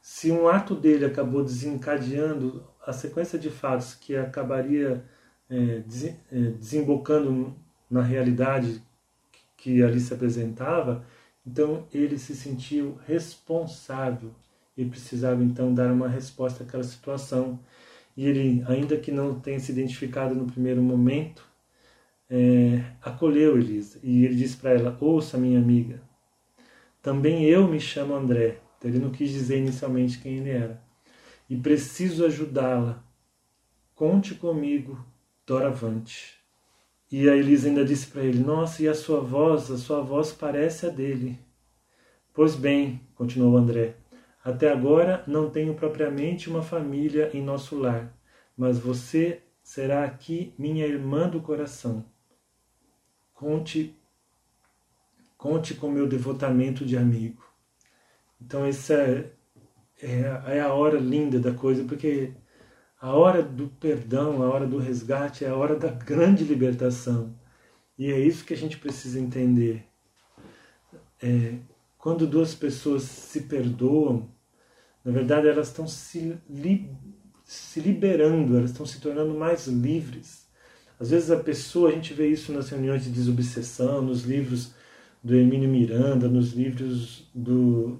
se 0.00 0.30
um 0.30 0.48
ato 0.48 0.74
dele 0.74 1.04
acabou 1.04 1.42
desencadeando 1.42 2.64
a 2.86 2.92
sequência 2.92 3.38
de 3.38 3.50
fatos 3.50 3.94
que 3.94 4.16
acabaria 4.16 5.04
é, 5.50 5.82
é 6.32 6.50
desembocando 6.52 7.54
na 7.90 8.02
realidade 8.02 8.82
que 9.56 9.82
ali 9.82 9.98
se 9.98 10.14
apresentava, 10.14 11.04
então 11.44 11.86
ele 11.92 12.18
se 12.18 12.36
sentiu 12.36 12.98
responsável 13.06 14.30
e 14.76 14.84
precisava 14.84 15.42
então 15.42 15.74
dar 15.74 15.90
uma 15.92 16.08
resposta 16.08 16.64
àquela 16.64 16.84
situação. 16.84 17.58
E 18.16 18.26
ele, 18.26 18.64
ainda 18.68 18.96
que 18.96 19.10
não 19.10 19.40
tenha 19.40 19.58
se 19.58 19.72
identificado 19.72 20.34
no 20.34 20.46
primeiro 20.46 20.82
momento, 20.82 21.44
é, 22.28 22.82
acolheu 23.02 23.58
Elisa 23.58 23.98
e 24.02 24.24
ele 24.24 24.34
disse 24.34 24.56
para 24.56 24.72
ela: 24.72 24.96
Ouça, 25.00 25.38
minha 25.38 25.58
amiga, 25.58 26.00
também 27.06 27.44
eu 27.44 27.68
me 27.68 27.78
chamo 27.78 28.16
André. 28.16 28.58
Então, 28.76 28.90
ele 28.90 28.98
não 28.98 29.12
quis 29.12 29.30
dizer 29.30 29.58
inicialmente 29.58 30.18
quem 30.18 30.38
ele 30.38 30.50
era. 30.50 30.82
E 31.48 31.56
preciso 31.56 32.26
ajudá-la. 32.26 33.00
Conte 33.94 34.34
comigo, 34.34 34.98
doravante. 35.46 36.34
E 37.08 37.28
a 37.30 37.36
Elisa 37.36 37.68
ainda 37.68 37.84
disse 37.84 38.08
para 38.08 38.24
ele: 38.24 38.40
Nossa, 38.40 38.82
e 38.82 38.88
a 38.88 38.94
sua 38.94 39.20
voz? 39.20 39.70
A 39.70 39.78
sua 39.78 40.00
voz 40.00 40.32
parece 40.32 40.84
a 40.84 40.88
dele. 40.88 41.38
Pois 42.34 42.56
bem, 42.56 43.00
continuou 43.14 43.56
André, 43.56 43.94
até 44.44 44.72
agora 44.72 45.22
não 45.28 45.48
tenho 45.48 45.74
propriamente 45.74 46.50
uma 46.50 46.60
família 46.60 47.30
em 47.32 47.40
nosso 47.40 47.78
lar, 47.78 48.12
mas 48.56 48.80
você 48.80 49.42
será 49.62 50.02
aqui 50.02 50.52
minha 50.58 50.84
irmã 50.84 51.28
do 51.28 51.40
coração. 51.40 52.04
Conte 53.32 53.94
Conte 55.36 55.74
com 55.74 55.90
meu 55.90 56.08
devotamento 56.08 56.84
de 56.84 56.96
amigo. 56.96 57.44
Então, 58.40 58.64
essa 58.64 58.94
é, 58.94 59.32
é, 60.00 60.56
é 60.56 60.60
a 60.60 60.72
hora 60.72 60.98
linda 60.98 61.38
da 61.38 61.52
coisa, 61.52 61.84
porque 61.84 62.32
a 63.00 63.12
hora 63.12 63.42
do 63.42 63.68
perdão, 63.68 64.42
a 64.42 64.48
hora 64.48 64.66
do 64.66 64.78
resgate 64.78 65.44
é 65.44 65.48
a 65.48 65.56
hora 65.56 65.76
da 65.76 65.90
grande 65.90 66.44
libertação. 66.44 67.34
E 67.98 68.10
é 68.10 68.18
isso 68.18 68.44
que 68.44 68.54
a 68.54 68.56
gente 68.56 68.78
precisa 68.78 69.20
entender. 69.20 69.84
É, 71.22 71.58
quando 71.98 72.26
duas 72.26 72.54
pessoas 72.54 73.02
se 73.02 73.42
perdoam, 73.42 74.28
na 75.04 75.12
verdade 75.12 75.48
elas 75.48 75.68
estão 75.68 75.86
se, 75.86 76.36
li, 76.48 76.90
se 77.44 77.80
liberando, 77.80 78.56
elas 78.56 78.70
estão 78.70 78.86
se 78.86 79.00
tornando 79.00 79.34
mais 79.34 79.66
livres. 79.66 80.46
Às 80.98 81.10
vezes 81.10 81.30
a 81.30 81.38
pessoa, 81.38 81.90
a 81.90 81.92
gente 81.92 82.14
vê 82.14 82.28
isso 82.28 82.52
nas 82.52 82.68
reuniões 82.70 83.04
de 83.04 83.10
desobsessão, 83.10 84.02
nos 84.02 84.24
livros 84.24 84.74
do 85.26 85.34
Emílio 85.34 85.68
Miranda, 85.68 86.28
nos 86.28 86.52
livros 86.52 87.28
do, 87.34 87.98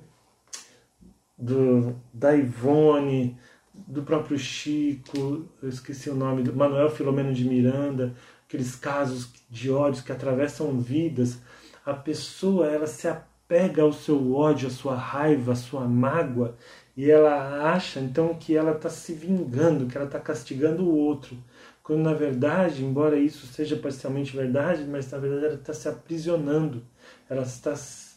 do 1.37 1.97
da 2.15 2.37
Ivone, 2.37 3.37
do 3.75 4.05
próprio 4.05 4.39
Chico, 4.39 5.45
eu 5.61 5.69
esqueci 5.69 6.09
o 6.09 6.15
nome, 6.15 6.45
do 6.45 6.55
Manuel 6.55 6.89
Filomeno 6.89 7.35
de 7.35 7.45
Miranda, 7.45 8.15
aqueles 8.47 8.77
casos 8.77 9.33
de 9.51 9.69
ódios 9.73 10.05
que 10.05 10.13
atravessam 10.13 10.79
vidas, 10.79 11.41
a 11.85 11.93
pessoa 11.93 12.69
ela 12.69 12.87
se 12.87 13.09
apega 13.09 13.83
ao 13.83 13.93
seu 13.93 14.33
ódio, 14.33 14.69
à 14.69 14.71
sua 14.71 14.95
raiva, 14.95 15.51
à 15.51 15.57
sua 15.57 15.85
mágoa, 15.85 16.57
e 16.97 17.11
ela 17.11 17.73
acha 17.73 18.01
então 18.01 18.35
que 18.35 18.57
ela 18.57 18.73
está 18.73 18.89
se 18.89 19.13
vingando, 19.13 19.87
que 19.87 19.97
ela 19.97 20.07
está 20.07 20.19
castigando 20.19 20.85
o 20.85 20.97
outro, 20.97 21.37
quando 21.83 22.01
na 22.01 22.15
verdade, 22.15 22.85
embora 22.85 23.19
isso 23.19 23.47
seja 23.47 23.77
parcialmente 23.77 24.35
verdade, 24.35 24.85
mas 24.85 25.11
na 25.11 25.19
verdade 25.19 25.45
ela 25.45 25.55
está 25.55 25.75
se 25.75 25.89
aprisionando, 25.89 26.83
ela 27.29 27.43
está 27.43 27.75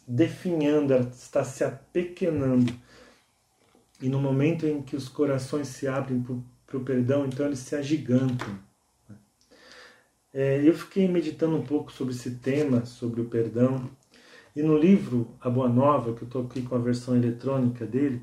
definhando, 0.08 0.94
ela 0.94 1.10
está 1.10 1.44
se 1.44 1.64
apequenando. 1.64 2.74
E 4.02 4.08
no 4.08 4.20
momento 4.20 4.66
em 4.66 4.82
que 4.82 4.96
os 4.96 5.10
corações 5.10 5.68
se 5.68 5.88
abrem 5.88 6.26
para 6.66 6.78
o 6.78 6.84
perdão, 6.84 7.26
então 7.26 7.46
eles 7.46 7.60
se 7.60 7.76
agigantam. 7.76 8.58
É, 10.34 10.62
eu 10.64 10.74
fiquei 10.74 11.08
meditando 11.08 11.58
um 11.58 11.64
pouco 11.64 11.92
sobre 11.92 12.14
esse 12.14 12.32
tema, 12.36 12.86
sobre 12.86 13.20
o 13.20 13.26
perdão, 13.26 13.90
e 14.56 14.64
no 14.64 14.78
livro 14.78 15.36
A 15.42 15.50
Boa 15.50 15.68
Nova, 15.68 16.14
que 16.14 16.22
eu 16.22 16.28
estou 16.28 16.46
aqui 16.46 16.62
com 16.62 16.76
a 16.76 16.80
versão 16.80 17.16
eletrônica 17.16 17.86
dele, 17.86 18.22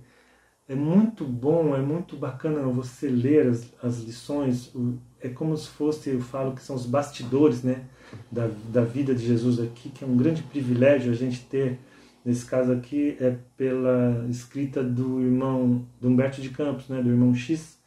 é 0.68 0.74
muito 0.74 1.24
bom, 1.24 1.76
é 1.76 1.80
muito 1.80 2.16
bacana 2.16 2.60
você 2.62 3.08
ler 3.08 3.46
as, 3.46 3.72
as 3.82 3.98
lições. 4.00 4.72
É 5.20 5.28
como 5.28 5.56
se 5.56 5.68
fosse, 5.68 6.10
eu 6.10 6.20
falo 6.20 6.54
que 6.54 6.62
são 6.62 6.74
os 6.74 6.86
bastidores 6.86 7.62
né, 7.62 7.84
da, 8.30 8.48
da 8.68 8.82
vida 8.82 9.14
de 9.14 9.24
Jesus 9.24 9.60
aqui, 9.60 9.90
que 9.90 10.02
é 10.02 10.06
um 10.06 10.16
grande 10.16 10.42
privilégio 10.42 11.12
a 11.12 11.14
gente 11.14 11.44
ter. 11.44 11.78
Nesse 12.24 12.44
caso 12.44 12.72
aqui 12.72 13.16
é 13.20 13.36
pela 13.56 14.26
escrita 14.28 14.82
do 14.82 15.20
irmão 15.20 15.86
do 16.00 16.08
Humberto 16.08 16.40
de 16.40 16.50
Campos, 16.50 16.88
né, 16.88 17.00
do 17.00 17.10
irmão 17.10 17.32
X. 17.32 17.78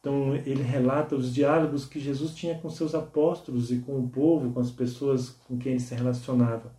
Então 0.00 0.34
ele 0.34 0.62
relata 0.62 1.14
os 1.14 1.34
diálogos 1.34 1.84
que 1.84 2.00
Jesus 2.00 2.34
tinha 2.34 2.54
com 2.54 2.70
seus 2.70 2.94
apóstolos 2.94 3.70
e 3.70 3.78
com 3.80 3.98
o 3.98 4.08
povo, 4.08 4.52
com 4.52 4.60
as 4.60 4.70
pessoas 4.70 5.28
com 5.46 5.58
quem 5.58 5.72
ele 5.72 5.80
se 5.80 5.94
relacionava. 5.94 6.72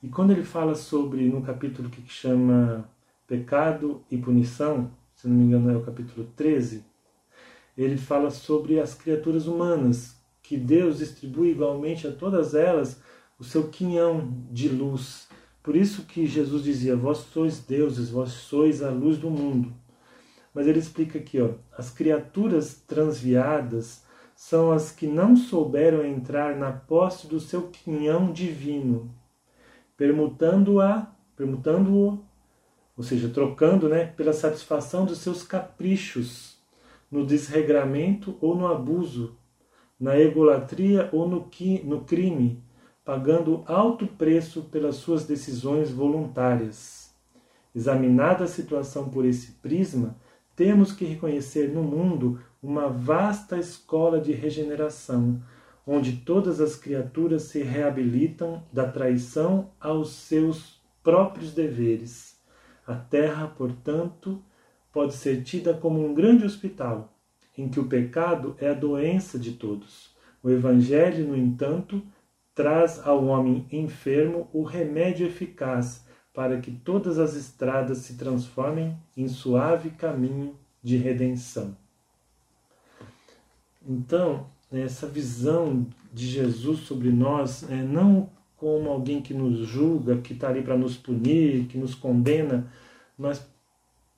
E 0.00 0.08
quando 0.08 0.30
ele 0.30 0.44
fala 0.44 0.76
sobre, 0.76 1.28
no 1.28 1.42
capítulo 1.42 1.90
que 1.90 2.06
chama 2.06 2.88
Pecado 3.28 4.02
e 4.10 4.16
Punição, 4.16 4.90
se 5.14 5.28
não 5.28 5.36
me 5.36 5.44
engano 5.44 5.70
é 5.70 5.76
o 5.76 5.84
capítulo 5.84 6.26
13, 6.34 6.82
ele 7.76 7.98
fala 7.98 8.30
sobre 8.30 8.80
as 8.80 8.94
criaturas 8.94 9.46
humanas, 9.46 10.16
que 10.42 10.56
Deus 10.56 10.96
distribui 10.96 11.50
igualmente 11.50 12.08
a 12.08 12.12
todas 12.12 12.54
elas 12.54 13.02
o 13.38 13.44
seu 13.44 13.68
quinhão 13.68 14.34
de 14.50 14.70
luz. 14.70 15.28
Por 15.62 15.76
isso 15.76 16.06
que 16.06 16.26
Jesus 16.26 16.64
dizia: 16.64 16.96
Vós 16.96 17.18
sois 17.18 17.58
deuses, 17.60 18.08
vós 18.08 18.30
sois 18.30 18.82
a 18.82 18.88
luz 18.88 19.18
do 19.18 19.28
mundo. 19.28 19.74
Mas 20.54 20.66
ele 20.66 20.78
explica 20.78 21.18
aqui, 21.18 21.38
ó, 21.38 21.50
as 21.76 21.90
criaturas 21.90 22.82
transviadas 22.86 24.04
são 24.34 24.72
as 24.72 24.90
que 24.90 25.06
não 25.06 25.36
souberam 25.36 26.02
entrar 26.02 26.56
na 26.56 26.72
posse 26.72 27.26
do 27.26 27.38
seu 27.38 27.68
quinhão 27.68 28.32
divino, 28.32 29.14
permutando-a, 29.98 31.14
permutando-o 31.36 32.26
ou 32.98 33.04
seja, 33.04 33.28
trocando 33.28 33.88
né, 33.88 34.06
pela 34.06 34.32
satisfação 34.32 35.06
dos 35.06 35.18
seus 35.18 35.44
caprichos, 35.44 36.58
no 37.08 37.24
desregramento 37.24 38.36
ou 38.40 38.56
no 38.56 38.66
abuso, 38.66 39.36
na 39.98 40.18
egolatria 40.18 41.08
ou 41.12 41.28
no, 41.28 41.48
no 41.84 42.00
crime, 42.00 42.60
pagando 43.04 43.62
alto 43.66 44.04
preço 44.04 44.62
pelas 44.62 44.96
suas 44.96 45.24
decisões 45.24 45.92
voluntárias. 45.92 47.14
Examinada 47.72 48.44
a 48.44 48.48
situação 48.48 49.08
por 49.08 49.24
esse 49.24 49.52
prisma, 49.52 50.16
temos 50.56 50.92
que 50.92 51.04
reconhecer 51.04 51.68
no 51.68 51.84
mundo 51.84 52.40
uma 52.60 52.88
vasta 52.88 53.56
escola 53.56 54.20
de 54.20 54.32
regeneração, 54.32 55.40
onde 55.86 56.16
todas 56.16 56.60
as 56.60 56.74
criaturas 56.74 57.42
se 57.42 57.62
reabilitam 57.62 58.60
da 58.72 58.90
traição 58.90 59.70
aos 59.80 60.10
seus 60.10 60.82
próprios 61.02 61.54
deveres 61.54 62.37
a 62.88 62.94
terra, 62.94 63.46
portanto, 63.46 64.42
pode 64.90 65.14
ser 65.14 65.42
tida 65.42 65.74
como 65.74 66.04
um 66.04 66.14
grande 66.14 66.44
hospital, 66.44 67.12
em 67.56 67.68
que 67.68 67.78
o 67.78 67.86
pecado 67.86 68.56
é 68.58 68.70
a 68.70 68.74
doença 68.74 69.38
de 69.38 69.52
todos. 69.52 70.16
O 70.42 70.48
Evangelho, 70.48 71.28
no 71.28 71.36
entanto, 71.36 72.02
traz 72.54 73.06
ao 73.06 73.26
homem 73.26 73.66
enfermo 73.70 74.48
o 74.52 74.62
remédio 74.62 75.26
eficaz 75.26 76.04
para 76.32 76.60
que 76.60 76.70
todas 76.70 77.18
as 77.18 77.34
estradas 77.34 77.98
se 77.98 78.16
transformem 78.16 78.96
em 79.16 79.28
suave 79.28 79.90
caminho 79.90 80.56
de 80.82 80.96
redenção. 80.96 81.76
Então, 83.86 84.46
essa 84.72 85.06
visão 85.06 85.86
de 86.12 86.26
Jesus 86.26 86.80
sobre 86.80 87.10
nós, 87.10 87.68
é, 87.70 87.82
não 87.82 88.30
como 88.58 88.90
alguém 88.90 89.22
que 89.22 89.32
nos 89.32 89.66
julga, 89.66 90.18
que 90.18 90.34
está 90.34 90.48
ali 90.48 90.62
para 90.62 90.76
nos 90.76 90.96
punir, 90.96 91.66
que 91.66 91.78
nos 91.78 91.94
condena, 91.94 92.70
mas 93.16 93.48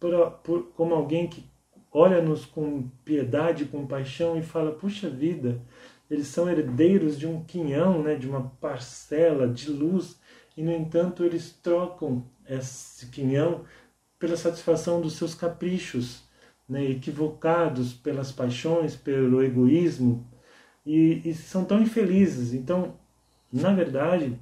por, 0.01 0.31
por, 0.43 0.63
como 0.75 0.95
alguém 0.95 1.29
que 1.29 1.45
olha-nos 1.93 2.47
com 2.47 2.89
piedade, 3.05 3.67
com 3.67 3.87
paixão 3.87 4.39
e 4.39 4.43
fala: 4.43 4.73
puxa 4.73 5.09
vida, 5.09 5.61
eles 6.11 6.27
são 6.27 6.51
herdeiros 6.51 7.19
de 7.19 7.27
um 7.27 7.45
quinhão, 7.45 8.03
né, 8.03 8.15
de 8.17 8.29
uma 8.29 8.51
parcela 8.61 9.47
de 9.47 9.71
luz, 9.71 10.19
e 10.57 10.63
no 10.63 10.73
entanto 10.73 11.23
eles 11.23 11.53
trocam 11.63 12.25
esse 12.49 13.07
quinhão 13.07 13.65
pela 14.19 14.37
satisfação 14.37 15.01
dos 15.01 15.15
seus 15.15 15.35
caprichos, 15.35 16.23
né, 16.69 16.85
equivocados 16.85 17.93
pelas 17.93 18.33
paixões, 18.33 18.97
pelo 18.97 19.43
egoísmo, 19.43 20.27
e, 20.85 21.21
e 21.25 21.35
são 21.35 21.65
tão 21.65 21.81
infelizes. 21.81 22.55
Então, 22.55 22.95
na 23.53 23.73
verdade, 23.73 24.39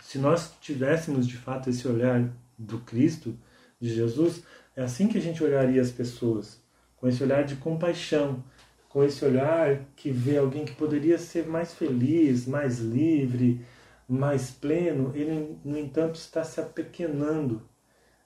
se 0.00 0.18
nós 0.18 0.54
tivéssemos 0.60 1.26
de 1.26 1.36
fato 1.36 1.70
esse 1.70 1.86
olhar 1.86 2.30
do 2.56 2.78
Cristo, 2.80 3.38
de 3.80 3.94
Jesus, 3.94 4.42
é 4.76 4.82
assim 4.82 5.08
que 5.08 5.18
a 5.18 5.20
gente 5.20 5.42
olharia 5.42 5.80
as 5.80 5.90
pessoas, 5.90 6.60
com 6.96 7.08
esse 7.08 7.22
olhar 7.22 7.44
de 7.44 7.56
compaixão, 7.56 8.42
com 8.88 9.04
esse 9.04 9.24
olhar 9.24 9.84
que 9.94 10.10
vê 10.10 10.38
alguém 10.38 10.64
que 10.64 10.74
poderia 10.74 11.18
ser 11.18 11.46
mais 11.46 11.74
feliz, 11.74 12.46
mais 12.46 12.78
livre, 12.78 13.64
mais 14.08 14.50
pleno, 14.50 15.12
ele, 15.14 15.58
no 15.64 15.78
entanto, 15.78 16.16
está 16.16 16.42
se 16.42 16.60
apequenando, 16.60 17.62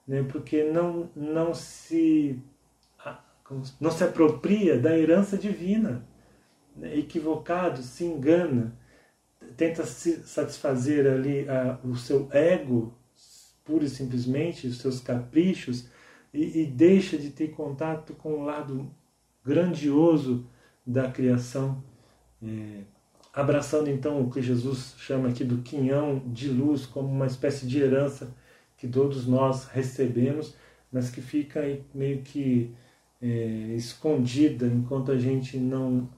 né? 0.06 0.22
porque 0.30 0.62
não, 0.62 1.10
não, 1.16 1.52
se, 1.52 2.38
não 3.80 3.90
se 3.90 4.04
apropria 4.04 4.78
da 4.78 4.96
herança 4.96 5.36
divina. 5.36 6.06
Né? 6.76 6.96
Equivocado, 6.96 7.82
se 7.82 8.04
engana, 8.04 8.78
tenta 9.56 9.84
se 9.86 10.22
satisfazer 10.24 11.06
ali 11.06 11.46
o 11.84 11.96
seu 11.96 12.28
ego, 12.32 12.92
pura 13.64 13.84
e 13.84 13.88
simplesmente, 13.88 14.66
os 14.66 14.78
seus 14.78 15.00
caprichos, 15.00 15.88
e, 16.32 16.62
e 16.62 16.66
deixa 16.66 17.16
de 17.16 17.30
ter 17.30 17.48
contato 17.48 18.14
com 18.14 18.34
o 18.34 18.44
lado 18.44 18.90
grandioso 19.44 20.46
da 20.86 21.10
criação, 21.10 21.82
é, 22.42 22.80
abraçando 23.32 23.88
então 23.88 24.20
o 24.20 24.30
que 24.30 24.42
Jesus 24.42 24.94
chama 24.98 25.28
aqui 25.28 25.44
do 25.44 25.62
quinhão 25.62 26.22
de 26.26 26.48
luz 26.48 26.86
como 26.86 27.08
uma 27.08 27.26
espécie 27.26 27.66
de 27.66 27.78
herança 27.78 28.34
que 28.76 28.88
todos 28.88 29.26
nós 29.26 29.66
recebemos, 29.66 30.54
mas 30.90 31.10
que 31.10 31.20
fica 31.20 31.60
meio 31.94 32.22
que 32.22 32.74
é, 33.20 33.26
escondida 33.76 34.66
enquanto 34.66 35.12
a 35.12 35.18
gente 35.18 35.56
não 35.56 36.08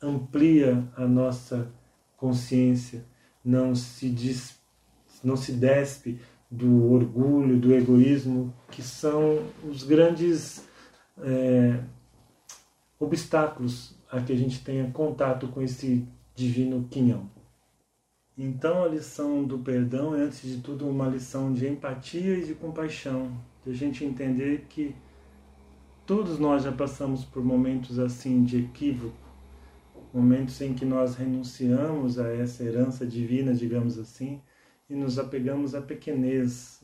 amplia 0.00 0.82
a 0.96 1.06
nossa 1.06 1.70
consciência, 2.16 3.04
não 3.44 3.74
se 3.74 4.08
diz, 4.10 4.58
não 5.22 5.36
se 5.36 5.52
despe 5.52 6.20
do 6.50 6.92
orgulho, 6.92 7.58
do 7.58 7.74
egoísmo, 7.74 8.52
que 8.70 8.82
são 8.82 9.42
os 9.68 9.82
grandes 9.82 10.64
é, 11.18 11.80
obstáculos 12.98 13.94
a 14.10 14.20
que 14.20 14.32
a 14.32 14.36
gente 14.36 14.62
tenha 14.62 14.90
contato 14.90 15.48
com 15.48 15.60
esse 15.60 16.06
divino 16.34 16.86
quinhão. 16.90 17.28
Então 18.38 18.84
a 18.84 18.88
lição 18.88 19.44
do 19.44 19.58
perdão 19.58 20.14
é 20.14 20.20
antes 20.20 20.42
de 20.42 20.60
tudo 20.60 20.88
uma 20.88 21.08
lição 21.08 21.52
de 21.52 21.66
empatia 21.66 22.38
e 22.38 22.44
de 22.44 22.54
compaixão, 22.54 23.32
de 23.64 23.70
a 23.70 23.74
gente 23.74 24.04
entender 24.04 24.66
que 24.68 24.94
todos 26.04 26.38
nós 26.38 26.62
já 26.62 26.70
passamos 26.70 27.24
por 27.24 27.42
momentos 27.42 27.98
assim 27.98 28.44
de 28.44 28.58
equívoco, 28.58 29.16
momentos 30.16 30.58
em 30.62 30.72
que 30.72 30.86
nós 30.86 31.14
renunciamos 31.14 32.18
a 32.18 32.26
essa 32.32 32.64
herança 32.64 33.04
divina, 33.04 33.52
digamos 33.52 33.98
assim, 33.98 34.40
e 34.88 34.94
nos 34.94 35.18
apegamos 35.18 35.74
à 35.74 35.82
pequenez 35.82 36.82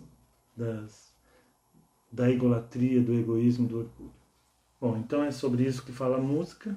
das, 0.55 1.15
da 2.13 2.31
egolatria, 2.31 3.01
do 3.01 3.15
egoísmo, 3.15 3.67
do 3.67 3.79
orgulho. 3.79 4.13
Bom, 4.79 4.99
então 4.99 5.25
é 5.25 5.31
sobre 5.31 5.65
isso 5.65 5.83
que 5.83 5.93
fala 5.93 6.19
a 6.19 6.21
música. 6.21 6.77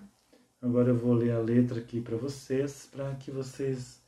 Agora 0.61 0.89
eu 0.89 0.97
vou 0.97 1.13
ler 1.13 1.31
a 1.31 1.39
letra 1.39 1.77
aqui 1.79 1.99
para 1.99 2.15
vocês, 2.15 2.87
para 2.89 3.13
que 3.15 3.31
vocês 3.31 4.01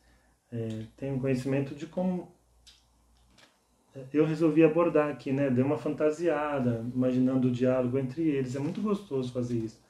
é, 0.50 0.84
tenham 0.96 1.20
conhecimento 1.20 1.76
de 1.76 1.86
como 1.86 2.32
eu 4.14 4.26
resolvi 4.26 4.64
abordar 4.64 5.10
aqui, 5.12 5.34
né? 5.34 5.50
Dei 5.50 5.64
uma 5.64 5.78
fantasiada, 5.78 6.86
imaginando 6.96 7.50
o 7.50 7.52
diálogo 7.52 7.98
entre 7.98 8.22
eles. 8.22 8.56
É 8.56 8.60
muito 8.60 8.80
gostoso 8.80 9.34
fazer 9.34 9.58
isso. 9.58 9.82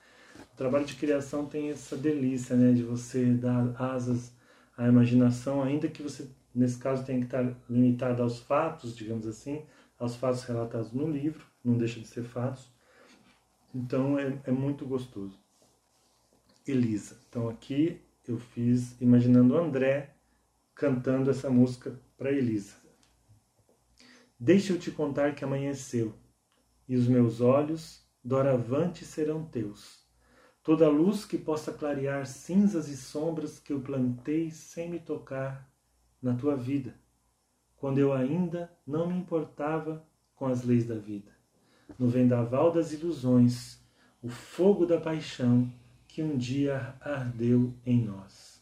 O 0.58 0.64
trabalho 0.66 0.86
de 0.86 0.96
criação 0.96 1.46
tem 1.46 1.70
essa 1.70 1.96
delícia, 1.96 2.56
né? 2.56 2.74
De 2.74 2.82
você 2.82 3.26
dar 3.26 3.80
asas 3.80 4.36
à 4.76 4.88
imaginação, 4.88 5.62
ainda 5.62 5.88
que 5.88 6.02
você 6.02 6.28
nesse 6.56 6.80
caso 6.80 7.06
tem 7.06 7.20
que 7.20 7.28
estar 7.28 7.56
limitado 7.70 8.24
aos 8.24 8.40
fatos, 8.40 8.98
digamos 8.98 9.28
assim, 9.28 9.64
aos 10.00 10.16
fatos 10.16 10.44
relatados 10.46 10.92
no 10.92 11.08
livro, 11.08 11.46
não 11.64 11.78
deixa 11.78 12.00
de 12.00 12.08
ser 12.08 12.24
fatos. 12.24 12.68
Então 13.72 14.18
é, 14.18 14.36
é 14.46 14.52
muito 14.52 14.84
gostoso. 14.84 15.38
Elisa. 16.66 17.22
Então 17.30 17.48
aqui 17.48 18.02
eu 18.28 18.40
fiz 18.40 19.00
imaginando 19.00 19.54
o 19.54 19.58
André 19.60 20.16
cantando 20.74 21.30
essa 21.30 21.52
música 21.52 22.02
para 22.18 22.32
Elisa. 22.32 22.74
Deixa 24.40 24.74
eu 24.74 24.80
te 24.80 24.90
contar 24.90 25.36
que 25.36 25.44
amanheceu, 25.44 26.16
e 26.90 26.96
os 26.96 27.08
meus 27.08 27.42
olhos 27.42 28.04
doravante 28.24 29.06
serão 29.06 29.46
teus. 29.46 30.07
Toda 30.68 30.90
luz 30.90 31.24
que 31.24 31.38
possa 31.38 31.72
clarear 31.72 32.28
cinzas 32.28 32.90
e 32.90 32.98
sombras 32.98 33.58
que 33.58 33.72
eu 33.72 33.80
plantei 33.80 34.52
sem 34.52 34.90
me 34.90 35.00
tocar 35.00 35.66
na 36.22 36.36
tua 36.36 36.58
vida, 36.58 36.94
quando 37.78 38.00
eu 38.00 38.12
ainda 38.12 38.70
não 38.86 39.08
me 39.08 39.18
importava 39.18 40.06
com 40.36 40.46
as 40.46 40.66
leis 40.66 40.86
da 40.86 40.96
vida. 40.96 41.32
No 41.98 42.10
vendaval 42.10 42.70
das 42.70 42.92
ilusões, 42.92 43.80
o 44.22 44.28
fogo 44.28 44.86
da 44.86 45.00
paixão 45.00 45.72
que 46.06 46.22
um 46.22 46.38
dia 46.38 46.96
ardeu 47.00 47.74
em 47.86 48.04
nós. 48.04 48.62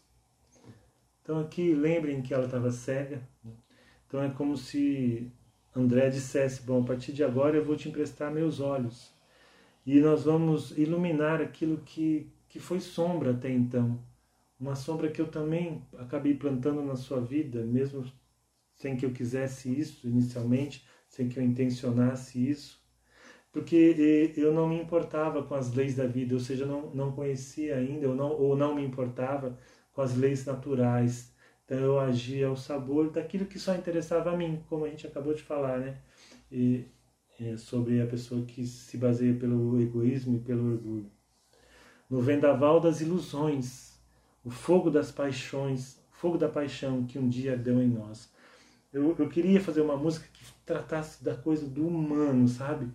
Então 1.20 1.40
aqui 1.40 1.74
lembrem 1.74 2.22
que 2.22 2.32
ela 2.32 2.44
estava 2.44 2.70
cega. 2.70 3.20
Então 4.06 4.22
é 4.22 4.30
como 4.30 4.56
se 4.56 5.32
André 5.74 6.08
dissesse: 6.08 6.62
Bom, 6.62 6.84
a 6.84 6.86
partir 6.86 7.12
de 7.12 7.24
agora 7.24 7.56
eu 7.56 7.64
vou 7.64 7.74
te 7.74 7.88
emprestar 7.88 8.30
meus 8.30 8.60
olhos. 8.60 9.15
E 9.86 10.00
nós 10.00 10.24
vamos 10.24 10.76
iluminar 10.76 11.40
aquilo 11.40 11.78
que, 11.78 12.30
que 12.48 12.58
foi 12.58 12.80
sombra 12.80 13.30
até 13.30 13.50
então. 13.50 13.98
Uma 14.60 14.74
sombra 14.74 15.10
que 15.10 15.20
eu 15.20 15.28
também 15.28 15.86
acabei 15.96 16.34
plantando 16.34 16.82
na 16.82 16.96
sua 16.96 17.20
vida, 17.20 17.64
mesmo 17.64 18.04
sem 18.74 18.96
que 18.96 19.06
eu 19.06 19.12
quisesse 19.12 19.70
isso 19.78 20.06
inicialmente, 20.08 20.86
sem 21.08 21.28
que 21.28 21.38
eu 21.38 21.42
intencionasse 21.44 22.50
isso 22.50 22.84
porque 23.56 24.34
eu 24.36 24.52
não 24.52 24.68
me 24.68 24.78
importava 24.78 25.42
com 25.42 25.54
as 25.54 25.72
leis 25.72 25.96
da 25.96 26.06
vida, 26.06 26.34
ou 26.34 26.40
seja, 26.40 26.66
não, 26.66 26.90
não 26.90 27.12
conhecia 27.12 27.76
ainda, 27.76 28.06
ou 28.06 28.14
não, 28.14 28.30
ou 28.32 28.54
não 28.54 28.74
me 28.74 28.84
importava 28.84 29.58
com 29.94 30.02
as 30.02 30.14
leis 30.14 30.44
naturais. 30.44 31.32
Então 31.64 31.78
eu 31.78 31.98
agia 31.98 32.48
ao 32.48 32.56
sabor 32.56 33.10
daquilo 33.10 33.46
que 33.46 33.58
só 33.58 33.74
interessava 33.74 34.30
a 34.30 34.36
mim, 34.36 34.62
como 34.68 34.84
a 34.84 34.90
gente 34.90 35.06
acabou 35.06 35.32
de 35.32 35.42
falar, 35.42 35.78
né? 35.78 35.96
E, 36.52 36.84
é, 37.40 37.56
sobre 37.56 38.00
a 38.00 38.06
pessoa 38.06 38.44
que 38.44 38.66
se 38.66 38.96
baseia 38.96 39.34
pelo 39.34 39.80
egoísmo 39.80 40.36
e 40.36 40.40
pelo 40.40 40.72
orgulho. 40.72 41.10
No 42.08 42.20
vendaval 42.20 42.80
das 42.80 43.00
ilusões, 43.00 43.98
o 44.44 44.50
fogo 44.50 44.90
das 44.90 45.10
paixões, 45.10 45.98
o 46.12 46.16
fogo 46.16 46.38
da 46.38 46.48
paixão 46.48 47.04
que 47.04 47.18
um 47.18 47.28
dia 47.28 47.56
deu 47.56 47.82
em 47.82 47.88
nós. 47.88 48.30
Eu, 48.92 49.14
eu 49.18 49.28
queria 49.28 49.60
fazer 49.60 49.80
uma 49.80 49.96
música 49.96 50.26
que 50.32 50.44
tratasse 50.64 51.22
da 51.22 51.34
coisa 51.34 51.66
do 51.66 51.86
humano, 51.86 52.46
sabe? 52.48 52.88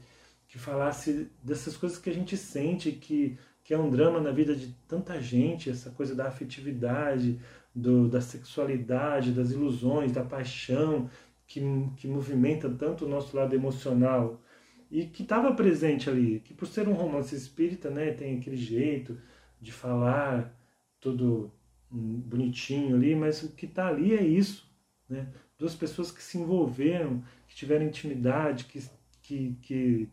que 0.51 0.59
falasse 0.59 1.31
dessas 1.41 1.77
coisas 1.77 1.97
que 1.97 2.09
a 2.09 2.13
gente 2.13 2.35
sente, 2.35 2.91
que, 2.91 3.37
que 3.63 3.73
é 3.73 3.77
um 3.77 3.89
drama 3.89 4.19
na 4.19 4.31
vida 4.31 4.53
de 4.53 4.75
tanta 4.85 5.17
gente, 5.21 5.69
essa 5.69 5.89
coisa 5.91 6.13
da 6.13 6.27
afetividade, 6.27 7.39
do, 7.73 8.09
da 8.09 8.19
sexualidade, 8.19 9.31
das 9.31 9.51
ilusões, 9.51 10.11
da 10.11 10.25
paixão, 10.25 11.09
que, 11.51 11.61
que 11.97 12.07
movimenta 12.07 12.69
tanto 12.69 13.05
o 13.05 13.09
nosso 13.09 13.35
lado 13.35 13.53
emocional 13.53 14.41
e 14.89 15.05
que 15.05 15.21
estava 15.23 15.53
presente 15.53 16.09
ali, 16.09 16.39
que 16.39 16.53
por 16.53 16.65
ser 16.65 16.87
um 16.87 16.93
romance 16.93 17.35
espírita, 17.35 17.89
né, 17.89 18.11
tem 18.11 18.37
aquele 18.37 18.55
jeito 18.55 19.17
de 19.59 19.71
falar 19.71 20.57
tudo 20.99 21.51
bonitinho 21.89 22.95
ali, 22.95 23.13
mas 23.15 23.43
o 23.43 23.51
que 23.51 23.65
está 23.65 23.87
ali 23.87 24.13
é 24.13 24.23
isso, 24.23 24.65
né? 25.09 25.27
Duas 25.59 25.75
pessoas 25.75 26.09
que 26.09 26.23
se 26.23 26.37
envolveram, 26.37 27.21
que 27.47 27.55
tiveram 27.55 27.85
intimidade, 27.85 28.65
que, 28.65 28.81
que, 29.21 29.57
que 29.61 30.09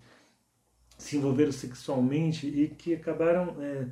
se 0.98 1.16
envolveram 1.16 1.52
sexualmente 1.52 2.48
e 2.48 2.68
que 2.68 2.94
acabaram 2.94 3.62
é, 3.62 3.88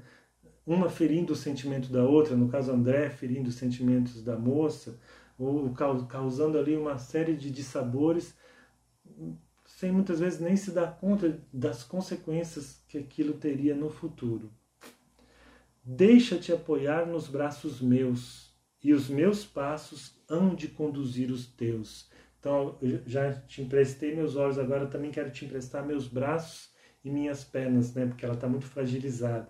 uma 0.67 0.91
ferindo 0.91 1.33
o 1.33 1.37
sentimento 1.37 1.93
da 1.93 2.03
outra, 2.03 2.37
no 2.37 2.49
caso 2.49 2.73
André 2.73 3.09
ferindo 3.09 3.49
os 3.49 3.55
sentimentos 3.55 4.23
da 4.23 4.37
moça, 4.37 4.99
ou 5.39 5.73
causando 5.75 6.59
ali 6.59 6.77
uma 6.77 6.99
série 6.99 7.37
de 7.37 7.51
dissabores, 7.51 8.35
sem 9.65 9.93
muitas 9.93 10.21
vezes 10.21 10.41
nem 10.41 10.57
se 10.57 10.71
dar 10.71 10.99
conta 10.99 11.41
das 11.53 11.83
consequências 11.83 12.83
que 12.89 12.99
aquilo 12.99 13.35
teria 13.35 13.75
no 13.75 13.91
futuro. 13.91 14.51
Deixa-te 15.85 16.53
apoiar 16.53 17.07
nos 17.07 17.29
braços 17.29 17.81
meus, 17.81 18.53
e 18.83 18.93
os 18.93 19.09
meus 19.09 19.45
passos 19.45 20.15
hão 20.29 20.55
de 20.55 20.69
conduzir 20.69 21.31
os 21.31 21.47
teus. 21.47 22.11
Então, 22.41 22.77
eu 22.81 23.03
já 23.07 23.33
te 23.33 23.63
emprestei 23.63 24.15
meus 24.15 24.37
olhos, 24.37 24.59
agora 24.59 24.87
também 24.87 25.11
quero 25.11 25.31
te 25.31 25.45
emprestar 25.45 25.85
meus 25.85 26.07
braços 26.07 26.71
e 27.05 27.11
minhas 27.11 27.45
pernas, 27.45 27.93
né? 27.95 28.07
Porque 28.07 28.25
ela 28.25 28.35
está 28.35 28.49
muito 28.49 28.67
fragilizada. 28.67 29.49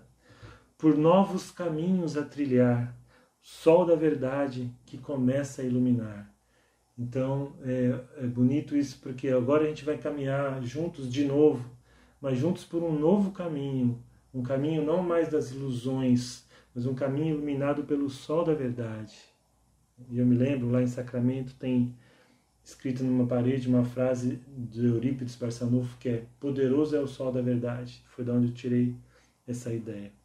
Por 0.77 0.97
novos 0.97 1.51
caminhos 1.51 2.17
a 2.17 2.23
trilhar, 2.23 2.95
sol 3.49 3.87
da 3.87 3.95
verdade 3.95 4.69
que 4.85 4.99
começa 4.99 5.63
a 5.63 5.65
iluminar. 5.65 6.35
Então 6.99 7.55
é, 7.63 8.25
é 8.25 8.27
bonito 8.27 8.77
isso 8.77 8.99
porque 9.01 9.29
agora 9.29 9.63
a 9.63 9.69
gente 9.69 9.85
vai 9.85 9.97
caminhar 9.97 10.61
juntos 10.65 11.09
de 11.09 11.25
novo, 11.25 11.65
mas 12.21 12.37
juntos 12.37 12.65
por 12.65 12.83
um 12.83 12.99
novo 12.99 13.31
caminho, 13.31 14.03
um 14.35 14.43
caminho 14.43 14.85
não 14.85 15.01
mais 15.01 15.29
das 15.29 15.53
ilusões, 15.53 16.45
mas 16.75 16.87
um 16.87 16.95
caminho 16.95 17.37
iluminado 17.37 17.85
pelo 17.85 18.11
sol 18.11 18.45
da 18.45 18.53
verdade. 18.53 19.15
E 20.11 20.19
eu 20.19 20.27
me 20.27 20.35
lembro 20.35 20.69
lá 20.69 20.83
em 20.83 20.89
Sacramento 20.89 21.55
tem 21.55 21.95
escrita 22.65 23.05
numa 23.05 23.29
parede 23.29 23.69
uma 23.69 23.85
frase 23.85 24.41
de 24.49 24.87
Eurípides 24.87 25.37
Barçanufo 25.37 25.97
que 25.99 26.09
é 26.09 26.25
poderoso 26.41 26.97
é 26.97 27.01
o 27.01 27.07
sol 27.07 27.31
da 27.31 27.41
verdade. 27.41 28.03
Foi 28.09 28.25
da 28.25 28.33
onde 28.33 28.49
eu 28.49 28.55
tirei 28.55 28.97
essa 29.47 29.73
ideia. 29.73 30.16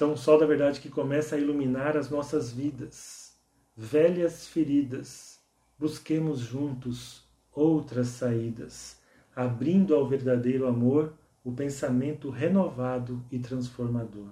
Então, 0.00 0.14
o 0.14 0.16
sol 0.16 0.38
da 0.38 0.46
verdade 0.46 0.80
que 0.80 0.88
começa 0.88 1.36
a 1.36 1.38
iluminar 1.38 1.94
as 1.94 2.08
nossas 2.08 2.50
vidas, 2.50 3.38
velhas 3.76 4.48
feridas, 4.48 5.38
busquemos 5.78 6.38
juntos 6.40 7.28
outras 7.52 8.06
saídas, 8.06 8.98
abrindo 9.36 9.94
ao 9.94 10.08
verdadeiro 10.08 10.66
amor 10.66 11.12
o 11.44 11.52
pensamento 11.52 12.30
renovado 12.30 13.22
e 13.30 13.38
transformador. 13.38 14.30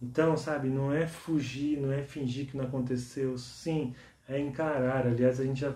Então, 0.00 0.38
sabe, 0.38 0.70
não 0.70 0.90
é 0.90 1.06
fugir, 1.06 1.78
não 1.78 1.92
é 1.92 2.02
fingir 2.02 2.46
que 2.46 2.56
não 2.56 2.64
aconteceu. 2.64 3.36
Sim, 3.36 3.94
é 4.26 4.40
encarar. 4.40 5.06
Aliás, 5.06 5.38
a 5.38 5.44
gente 5.44 5.60
já, 5.60 5.74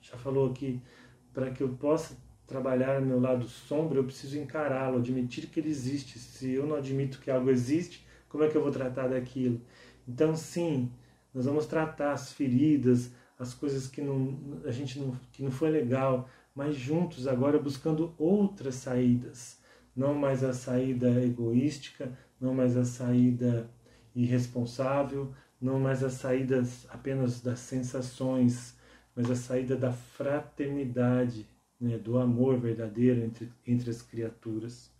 já 0.00 0.16
falou 0.16 0.50
aqui, 0.50 0.80
para 1.34 1.50
que 1.50 1.62
eu 1.62 1.68
possa 1.68 2.16
trabalhar 2.46 2.98
meu 3.02 3.20
lado 3.20 3.46
sombra, 3.46 3.98
eu 3.98 4.04
preciso 4.04 4.38
encará-lo, 4.38 5.00
admitir 5.00 5.48
que 5.48 5.60
ele 5.60 5.68
existe. 5.68 6.18
Se 6.18 6.50
eu 6.50 6.66
não 6.66 6.76
admito 6.76 7.20
que 7.20 7.30
algo 7.30 7.50
existe, 7.50 8.03
como 8.34 8.42
é 8.42 8.48
que 8.48 8.56
eu 8.56 8.62
vou 8.62 8.72
tratar 8.72 9.06
daquilo? 9.06 9.60
Então, 10.08 10.34
sim, 10.34 10.90
nós 11.32 11.44
vamos 11.44 11.66
tratar 11.66 12.14
as 12.14 12.32
feridas, 12.32 13.12
as 13.38 13.54
coisas 13.54 13.86
que 13.86 14.02
não, 14.02 14.60
a 14.64 14.72
gente 14.72 14.98
não, 14.98 15.16
que 15.30 15.40
não 15.40 15.52
foi 15.52 15.70
legal, 15.70 16.28
mas 16.52 16.74
juntos 16.74 17.28
agora 17.28 17.60
buscando 17.60 18.12
outras 18.18 18.74
saídas, 18.74 19.60
não 19.94 20.14
mais 20.14 20.42
a 20.42 20.52
saída 20.52 21.24
egoística, 21.24 22.10
não 22.40 22.52
mais 22.52 22.76
a 22.76 22.84
saída 22.84 23.70
irresponsável, 24.16 25.32
não 25.60 25.78
mais 25.78 26.02
a 26.02 26.10
saída 26.10 26.60
apenas 26.88 27.40
das 27.40 27.60
sensações, 27.60 28.76
mas 29.14 29.30
a 29.30 29.36
saída 29.36 29.76
da 29.76 29.92
fraternidade, 29.92 31.46
né, 31.80 31.98
do 31.98 32.18
amor 32.18 32.58
verdadeiro 32.58 33.20
entre, 33.22 33.52
entre 33.64 33.90
as 33.90 34.02
criaturas. 34.02 34.92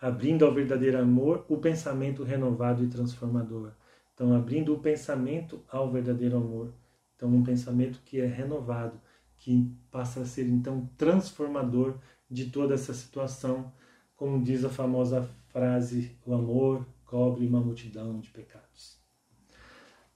Abrindo 0.00 0.44
ao 0.44 0.54
verdadeiro 0.54 0.98
amor 0.98 1.44
o 1.48 1.58
pensamento 1.58 2.22
renovado 2.22 2.84
e 2.84 2.88
transformador. 2.88 3.72
Então, 4.14 4.34
abrindo 4.34 4.74
o 4.74 4.78
pensamento 4.78 5.62
ao 5.68 5.90
verdadeiro 5.90 6.36
amor. 6.36 6.72
Então, 7.16 7.28
um 7.28 7.42
pensamento 7.42 8.00
que 8.04 8.20
é 8.20 8.26
renovado, 8.26 9.00
que 9.38 9.72
passa 9.90 10.20
a 10.20 10.24
ser 10.24 10.48
então 10.48 10.88
transformador 10.96 11.98
de 12.30 12.50
toda 12.50 12.74
essa 12.74 12.92
situação, 12.92 13.72
como 14.16 14.42
diz 14.42 14.64
a 14.64 14.68
famosa 14.68 15.28
frase: 15.48 16.16
o 16.24 16.34
amor 16.34 16.86
cobre 17.04 17.46
uma 17.46 17.60
multidão 17.60 18.20
de 18.20 18.30
pecados. 18.30 18.98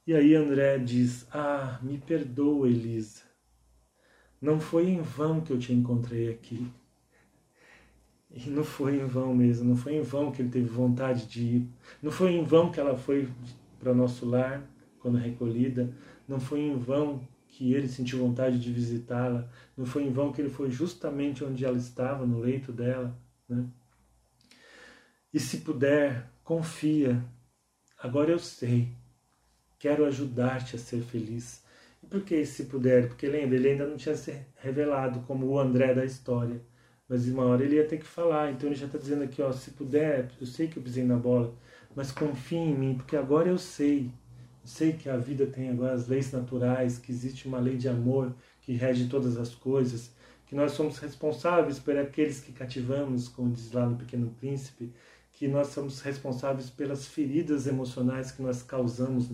E 0.06 0.14
aí 0.14 0.34
André 0.34 0.78
diz: 0.78 1.26
Ah, 1.32 1.78
me 1.82 1.98
perdoa, 1.98 2.68
Elisa. 2.68 3.22
Não 4.40 4.58
foi 4.58 4.88
em 4.88 5.00
vão 5.00 5.40
que 5.40 5.52
eu 5.52 5.58
te 5.58 5.72
encontrei 5.72 6.28
aqui. 6.28 6.68
E 8.34 8.48
não 8.48 8.64
foi 8.64 8.96
em 8.96 9.04
vão 9.04 9.34
mesmo, 9.34 9.68
não 9.68 9.76
foi 9.76 9.94
em 9.94 10.02
vão 10.02 10.32
que 10.32 10.40
ele 10.40 10.48
teve 10.48 10.66
vontade 10.66 11.26
de 11.26 11.42
ir. 11.42 11.68
Não 12.02 12.10
foi 12.10 12.32
em 12.32 12.44
vão 12.44 12.70
que 12.70 12.80
ela 12.80 12.96
foi 12.96 13.28
para 13.78 13.92
nosso 13.92 14.24
lar, 14.24 14.62
quando 15.00 15.18
recolhida. 15.18 15.92
Não 16.26 16.40
foi 16.40 16.60
em 16.60 16.76
vão 16.76 17.20
que 17.46 17.74
ele 17.74 17.88
sentiu 17.88 18.18
vontade 18.18 18.58
de 18.58 18.72
visitá-la. 18.72 19.48
Não 19.76 19.84
foi 19.84 20.04
em 20.04 20.12
vão 20.12 20.32
que 20.32 20.40
ele 20.40 20.48
foi 20.48 20.70
justamente 20.70 21.44
onde 21.44 21.64
ela 21.64 21.76
estava, 21.76 22.26
no 22.26 22.40
leito 22.40 22.72
dela. 22.72 23.14
Né? 23.48 23.66
E 25.32 25.38
se 25.38 25.58
puder, 25.58 26.30
confia. 26.42 27.22
Agora 27.98 28.30
eu 28.30 28.38
sei 28.38 28.88
Quero 29.82 30.04
ajudar-te 30.06 30.76
a 30.76 30.78
ser 30.78 31.02
feliz. 31.02 31.60
E 32.00 32.06
por 32.06 32.20
que 32.22 32.46
se 32.46 32.66
puder? 32.66 33.08
Porque 33.08 33.26
lembra, 33.26 33.56
ele 33.56 33.70
ainda 33.70 33.84
não 33.84 33.96
tinha 33.96 34.14
se 34.14 34.32
revelado 34.54 35.22
como 35.26 35.44
o 35.44 35.58
André 35.58 35.92
da 35.92 36.04
história. 36.04 36.62
Mas 37.12 37.28
uma 37.28 37.44
hora 37.44 37.62
ele 37.62 37.76
ia 37.76 37.86
ter 37.86 37.98
que 37.98 38.06
falar. 38.06 38.50
Então 38.50 38.70
ele 38.70 38.74
já 38.74 38.86
está 38.86 38.96
dizendo 38.96 39.22
aqui, 39.22 39.42
ó, 39.42 39.52
se 39.52 39.72
puder, 39.72 40.30
eu 40.40 40.46
sei 40.46 40.66
que 40.66 40.78
eu 40.78 40.82
pisei 40.82 41.04
na 41.04 41.14
bola, 41.14 41.54
mas 41.94 42.10
confie 42.10 42.56
em 42.56 42.74
mim, 42.74 42.94
porque 42.94 43.14
agora 43.16 43.50
eu 43.50 43.58
sei. 43.58 44.06
Eu 44.06 44.66
sei 44.66 44.94
que 44.94 45.10
a 45.10 45.18
vida 45.18 45.44
tem 45.44 45.68
agora 45.68 45.92
as 45.92 46.08
leis 46.08 46.32
naturais, 46.32 46.96
que 46.96 47.12
existe 47.12 47.46
uma 47.46 47.58
lei 47.58 47.76
de 47.76 47.86
amor 47.86 48.34
que 48.62 48.72
rege 48.72 49.08
todas 49.10 49.36
as 49.36 49.54
coisas, 49.54 50.10
que 50.46 50.54
nós 50.54 50.72
somos 50.72 50.96
responsáveis 51.00 51.78
por 51.78 51.98
aqueles 51.98 52.40
que 52.40 52.50
cativamos, 52.50 53.28
como 53.28 53.50
diz 53.52 53.70
lá 53.72 53.86
no 53.86 53.96
Pequeno 53.98 54.30
Príncipe, 54.40 54.90
que 55.32 55.46
nós 55.46 55.66
somos 55.66 56.00
responsáveis 56.00 56.70
pelas 56.70 57.06
feridas 57.06 57.66
emocionais 57.66 58.32
que 58.32 58.40
nós 58.40 58.62
causamos 58.62 59.28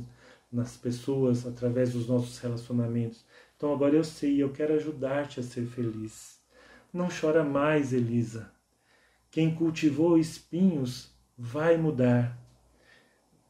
nas 0.51 0.77
pessoas 0.77 1.47
através 1.47 1.93
dos 1.93 2.09
nossos 2.09 2.39
relacionamentos. 2.41 3.25
Então 3.57 3.73
agora 3.73 3.95
eu 3.95 4.03
sei, 4.03 4.43
eu 4.43 4.53
quero 4.53 4.75
ajudar-te 4.75 5.39
a 5.39 5.45
ser 5.45 5.65
feliz. 5.67 6.38
Não 6.93 7.09
chora 7.09 7.45
mais, 7.45 7.93
Elisa. 7.93 8.51
Quem 9.31 9.55
cultivou 9.55 10.19
espinhos 10.19 11.13
vai 11.37 11.77
mudar. 11.77 12.37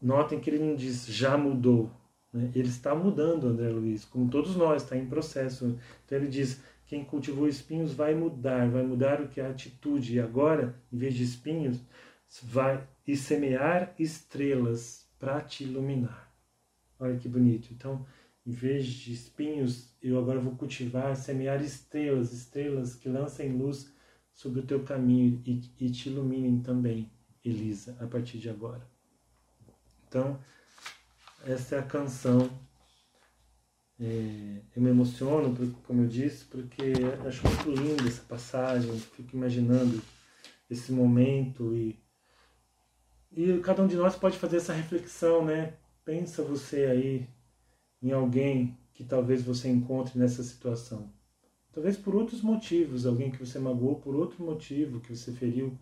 Notem 0.01 0.40
que 0.40 0.51
ele 0.51 0.59
não 0.59 0.74
diz 0.74 1.07
já 1.07 1.37
mudou. 1.37 1.90
Né? 2.33 2.51
Ele 2.55 2.68
está 2.68 2.94
mudando, 2.94 3.48
André 3.48 3.68
Luiz, 3.68 4.05
como 4.05 4.31
todos 4.31 4.57
nós, 4.57 4.83
está 4.83 4.96
em 4.96 5.07
processo. 5.07 5.79
Então 6.05 6.18
ele 6.18 6.29
diz: 6.29 6.61
quem 6.87 7.05
cultivou 7.05 7.48
espinhos 7.48 7.92
vai 7.92 8.14
mudar, 8.14 8.68
vai 8.68 8.83
mudar 8.83 9.20
o 9.20 9.29
que 9.29 9.40
é 9.40 9.46
a 9.46 9.51
atitude. 9.51 10.16
E 10.16 10.20
agora, 10.20 10.74
em 10.92 10.96
vez 10.96 11.14
de 11.14 11.22
espinhos, 11.22 11.81
vai 12.42 12.87
e 13.07 13.16
semear 13.16 13.94
estrelas 13.98 15.07
para 15.18 15.40
te 15.40 15.64
iluminar. 15.64 16.33
Olha 16.98 17.16
que 17.16 17.29
bonito. 17.29 17.68
Então, 17.72 18.05
em 18.48 18.50
vez 18.50 18.87
de 18.87 19.12
espinhos, 19.12 19.94
eu 20.02 20.18
agora 20.18 20.40
vou 20.40 20.56
cultivar, 20.56 21.14
semear 21.14 21.62
estrelas, 21.62 22.32
estrelas 22.32 22.94
que 22.94 23.06
lancem 23.06 23.52
luz 23.52 23.92
sobre 24.32 24.61
o 24.61 24.66
teu 24.66 24.82
caminho 24.82 25.42
e, 25.44 25.61
e 25.78 25.90
te 25.90 26.08
iluminem 26.08 26.62
também, 26.62 27.12
Elisa, 27.44 27.94
a 28.00 28.06
partir 28.06 28.38
de 28.38 28.48
agora. 28.48 28.88
Então, 30.08 30.42
essa 31.46 31.76
é 31.76 31.78
a 31.78 31.82
canção. 31.82 32.48
É, 34.00 34.62
eu 34.74 34.80
me 34.80 34.88
emociono, 34.88 35.54
como 35.82 36.04
eu 36.04 36.08
disse, 36.08 36.46
porque 36.46 36.94
acho 37.26 37.46
muito 37.46 37.82
linda 37.82 38.08
essa 38.08 38.22
passagem, 38.22 38.98
fico 38.98 39.37
imaginando 39.37 40.00
esse 40.70 40.90
momento 40.90 41.76
e 41.76 41.98
e 43.30 43.58
cada 43.58 43.82
um 43.82 43.87
de 43.87 43.94
nós 43.94 44.16
pode 44.16 44.38
fazer 44.38 44.56
essa 44.56 44.72
reflexão, 44.72 45.44
né? 45.44 45.74
Pensa 46.02 46.42
você 46.42 46.87
aí 46.87 47.28
em 48.02 48.12
alguém 48.12 48.76
que 48.94 49.04
talvez 49.04 49.42
você 49.42 49.68
encontre 49.68 50.18
nessa 50.18 50.42
situação. 50.42 51.12
Talvez 51.72 51.96
por 51.96 52.14
outros 52.14 52.42
motivos, 52.42 53.06
alguém 53.06 53.30
que 53.30 53.38
você 53.38 53.58
magoou 53.58 53.96
por 53.96 54.14
outro 54.14 54.44
motivo, 54.44 55.00
que 55.00 55.14
você 55.14 55.32
feriu 55.32 55.78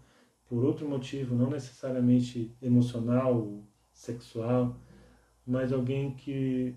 por 0.49 0.65
outro 0.65 0.89
motivo, 0.89 1.35
não 1.35 1.51
necessariamente 1.51 2.55
emocional, 2.61 3.63
sexual, 3.93 4.77
mas 5.47 5.73
alguém 5.73 6.15
que 6.15 6.75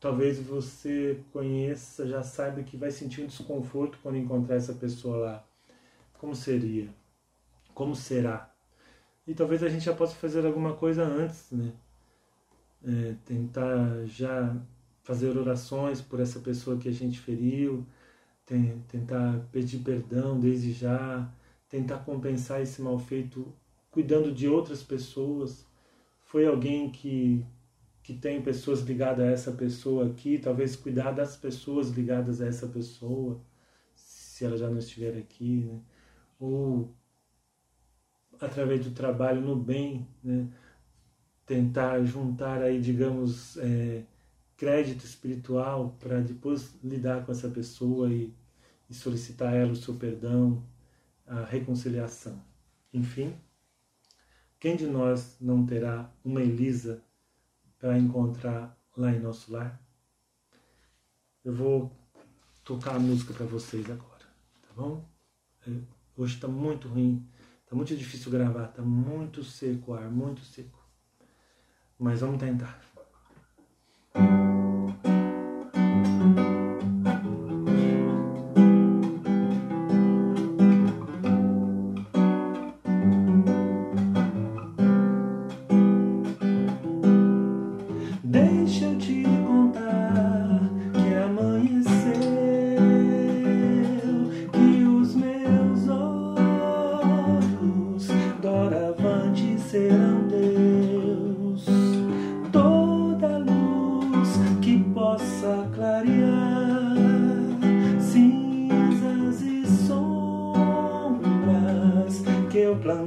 talvez 0.00 0.38
você 0.38 1.20
conheça, 1.32 2.06
já 2.06 2.22
saiba 2.22 2.62
que 2.62 2.76
vai 2.76 2.90
sentir 2.90 3.22
um 3.22 3.26
desconforto 3.26 3.98
quando 4.02 4.16
encontrar 4.16 4.56
essa 4.56 4.72
pessoa 4.72 5.16
lá. 5.16 5.48
Como 6.18 6.34
seria? 6.34 6.88
Como 7.74 7.94
será? 7.94 8.54
E 9.26 9.34
talvez 9.34 9.62
a 9.62 9.68
gente 9.68 9.84
já 9.84 9.94
possa 9.94 10.14
fazer 10.14 10.46
alguma 10.46 10.74
coisa 10.74 11.04
antes, 11.04 11.50
né? 11.50 11.72
É, 12.86 13.16
tentar 13.24 14.06
já 14.06 14.56
fazer 15.02 15.36
orações 15.36 16.00
por 16.00 16.20
essa 16.20 16.38
pessoa 16.40 16.78
que 16.78 16.88
a 16.88 16.92
gente 16.92 17.18
feriu, 17.18 17.84
tem, 18.44 18.80
tentar 18.88 19.40
pedir 19.52 19.78
perdão 19.80 20.38
desde 20.38 20.72
já, 20.72 21.28
tentar 21.68 21.98
compensar 21.98 22.60
esse 22.62 22.80
mal 22.80 22.98
feito 22.98 23.52
cuidando 23.90 24.32
de 24.32 24.48
outras 24.48 24.82
pessoas. 24.82 25.66
Foi 26.24 26.46
alguém 26.46 26.90
que, 26.90 27.44
que 28.02 28.14
tem 28.14 28.42
pessoas 28.42 28.80
ligadas 28.82 29.26
a 29.26 29.30
essa 29.30 29.52
pessoa 29.52 30.06
aqui, 30.06 30.38
talvez 30.38 30.76
cuidar 30.76 31.12
das 31.12 31.36
pessoas 31.36 31.90
ligadas 31.90 32.40
a 32.40 32.46
essa 32.46 32.68
pessoa, 32.68 33.40
se 33.94 34.44
ela 34.44 34.56
já 34.56 34.68
não 34.68 34.78
estiver 34.78 35.16
aqui, 35.16 35.64
né? 35.64 35.80
Ou 36.38 36.94
através 38.40 38.84
do 38.84 38.90
trabalho 38.90 39.40
no 39.40 39.56
bem, 39.56 40.06
né, 40.22 40.48
tentar 41.46 42.04
juntar 42.04 42.60
aí, 42.60 42.80
digamos, 42.80 43.56
é, 43.58 44.02
crédito 44.56 45.04
espiritual 45.04 45.96
para 46.00 46.20
depois 46.20 46.74
lidar 46.82 47.24
com 47.24 47.32
essa 47.32 47.48
pessoa 47.48 48.12
e, 48.12 48.34
e 48.90 48.94
solicitar 48.94 49.54
ela 49.54 49.72
o 49.72 49.76
seu 49.76 49.94
perdão, 49.94 50.62
a 51.26 51.44
reconciliação. 51.44 52.42
Enfim, 52.92 53.34
quem 54.58 54.76
de 54.76 54.86
nós 54.86 55.36
não 55.40 55.64
terá 55.64 56.10
uma 56.24 56.42
Elisa 56.42 57.02
para 57.78 57.98
encontrar 57.98 58.76
lá 58.96 59.12
em 59.12 59.20
nosso 59.20 59.52
lar? 59.52 59.80
Eu 61.44 61.54
vou 61.54 61.92
tocar 62.64 62.96
a 62.96 62.98
música 62.98 63.32
para 63.32 63.46
vocês 63.46 63.88
agora, 63.88 64.26
tá 64.62 64.74
bom? 64.74 65.08
É, 65.66 65.70
hoje 66.16 66.34
está 66.34 66.48
muito 66.48 66.88
ruim 66.88 67.24
Tá 67.66 67.74
muito 67.74 67.96
difícil 67.96 68.30
gravar, 68.30 68.68
tá 68.68 68.80
muito 68.80 69.42
seco 69.42 69.90
o 69.90 69.94
ar, 69.94 70.08
muito 70.08 70.40
seco. 70.42 70.75
Mas 71.98 72.20
vamos 72.20 72.38
tentar. 72.38 72.78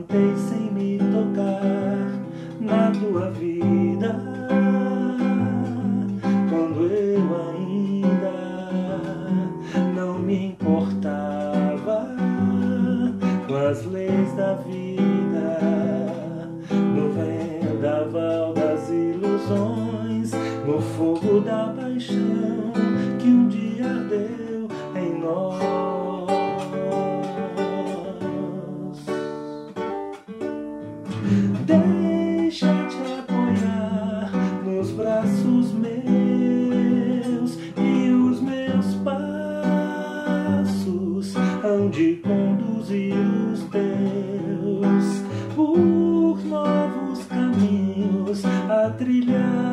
Pensamento 0.04 1.20
renovado 2.60 3.59
e 48.70 48.92
transformador. 48.92 49.69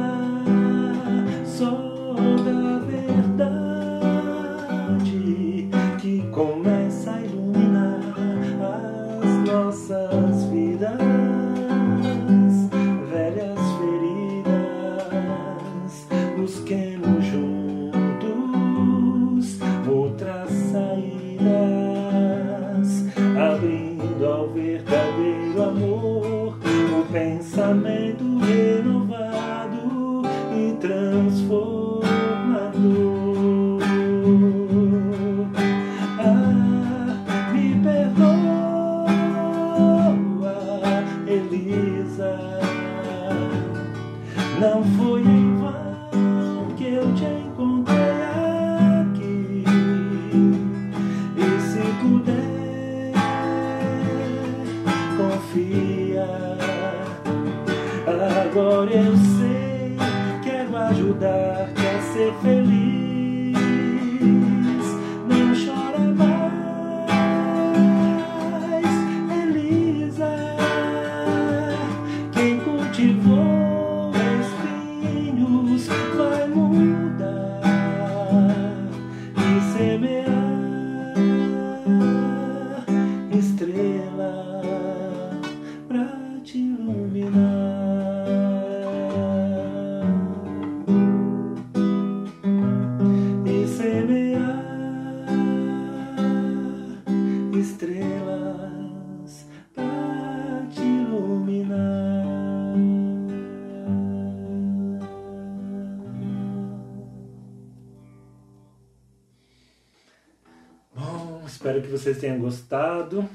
Espero 111.66 111.82
que 111.82 111.88
vocês 111.88 112.18
tenham 112.18 112.38
gostado. 112.38 113.28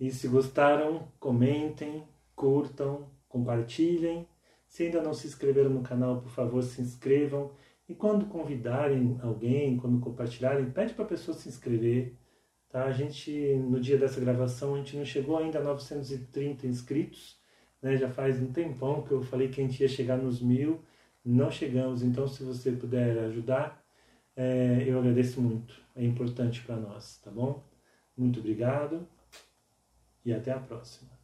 E 0.00 0.10
se 0.10 0.26
gostaram, 0.26 1.08
comentem, 1.20 2.02
curtam, 2.34 3.10
compartilhem. 3.28 4.26
Se 4.66 4.84
ainda 4.84 5.02
não 5.02 5.12
se 5.12 5.26
inscreveram 5.26 5.68
no 5.68 5.82
canal, 5.82 6.22
por 6.22 6.30
favor, 6.30 6.62
se 6.62 6.80
inscrevam. 6.80 7.50
E 7.88 7.94
quando 7.94 8.26
convidarem 8.26 9.18
alguém, 9.20 9.76
quando 9.76 10.00
compartilharem, 10.00 10.70
pede 10.70 10.94
para 10.94 11.04
a 11.04 11.08
pessoa 11.08 11.36
se 11.36 11.48
inscrever. 11.48 12.16
Tá? 12.72 12.86
A 12.86 12.92
gente, 12.92 13.30
no 13.56 13.78
dia 13.78 13.98
dessa 13.98 14.18
gravação, 14.18 14.74
a 14.74 14.78
gente 14.78 14.96
não 14.96 15.04
chegou 15.04 15.36
ainda 15.36 15.58
a 15.58 15.62
930 15.62 16.66
inscritos. 16.66 17.38
Né? 17.82 17.98
Já 17.98 18.08
faz 18.08 18.40
um 18.40 18.50
tempão 18.50 19.02
que 19.02 19.12
eu 19.12 19.22
falei 19.22 19.48
que 19.48 19.60
a 19.60 19.64
gente 19.64 19.80
ia 19.82 19.88
chegar 19.88 20.16
nos 20.16 20.40
mil. 20.40 20.82
Não 21.24 21.50
chegamos, 21.50 22.02
então 22.02 22.26
se 22.26 22.42
você 22.42 22.72
puder 22.72 23.18
ajudar, 23.26 23.84
é, 24.34 24.84
eu 24.86 24.98
agradeço 24.98 25.40
muito. 25.40 25.80
É 25.94 26.02
importante 26.04 26.62
para 26.62 26.76
nós, 26.76 27.18
tá 27.18 27.30
bom? 27.30 27.62
Muito 28.16 28.40
obrigado 28.40 29.06
e 30.24 30.32
até 30.32 30.50
a 30.50 30.58
próxima. 30.58 31.21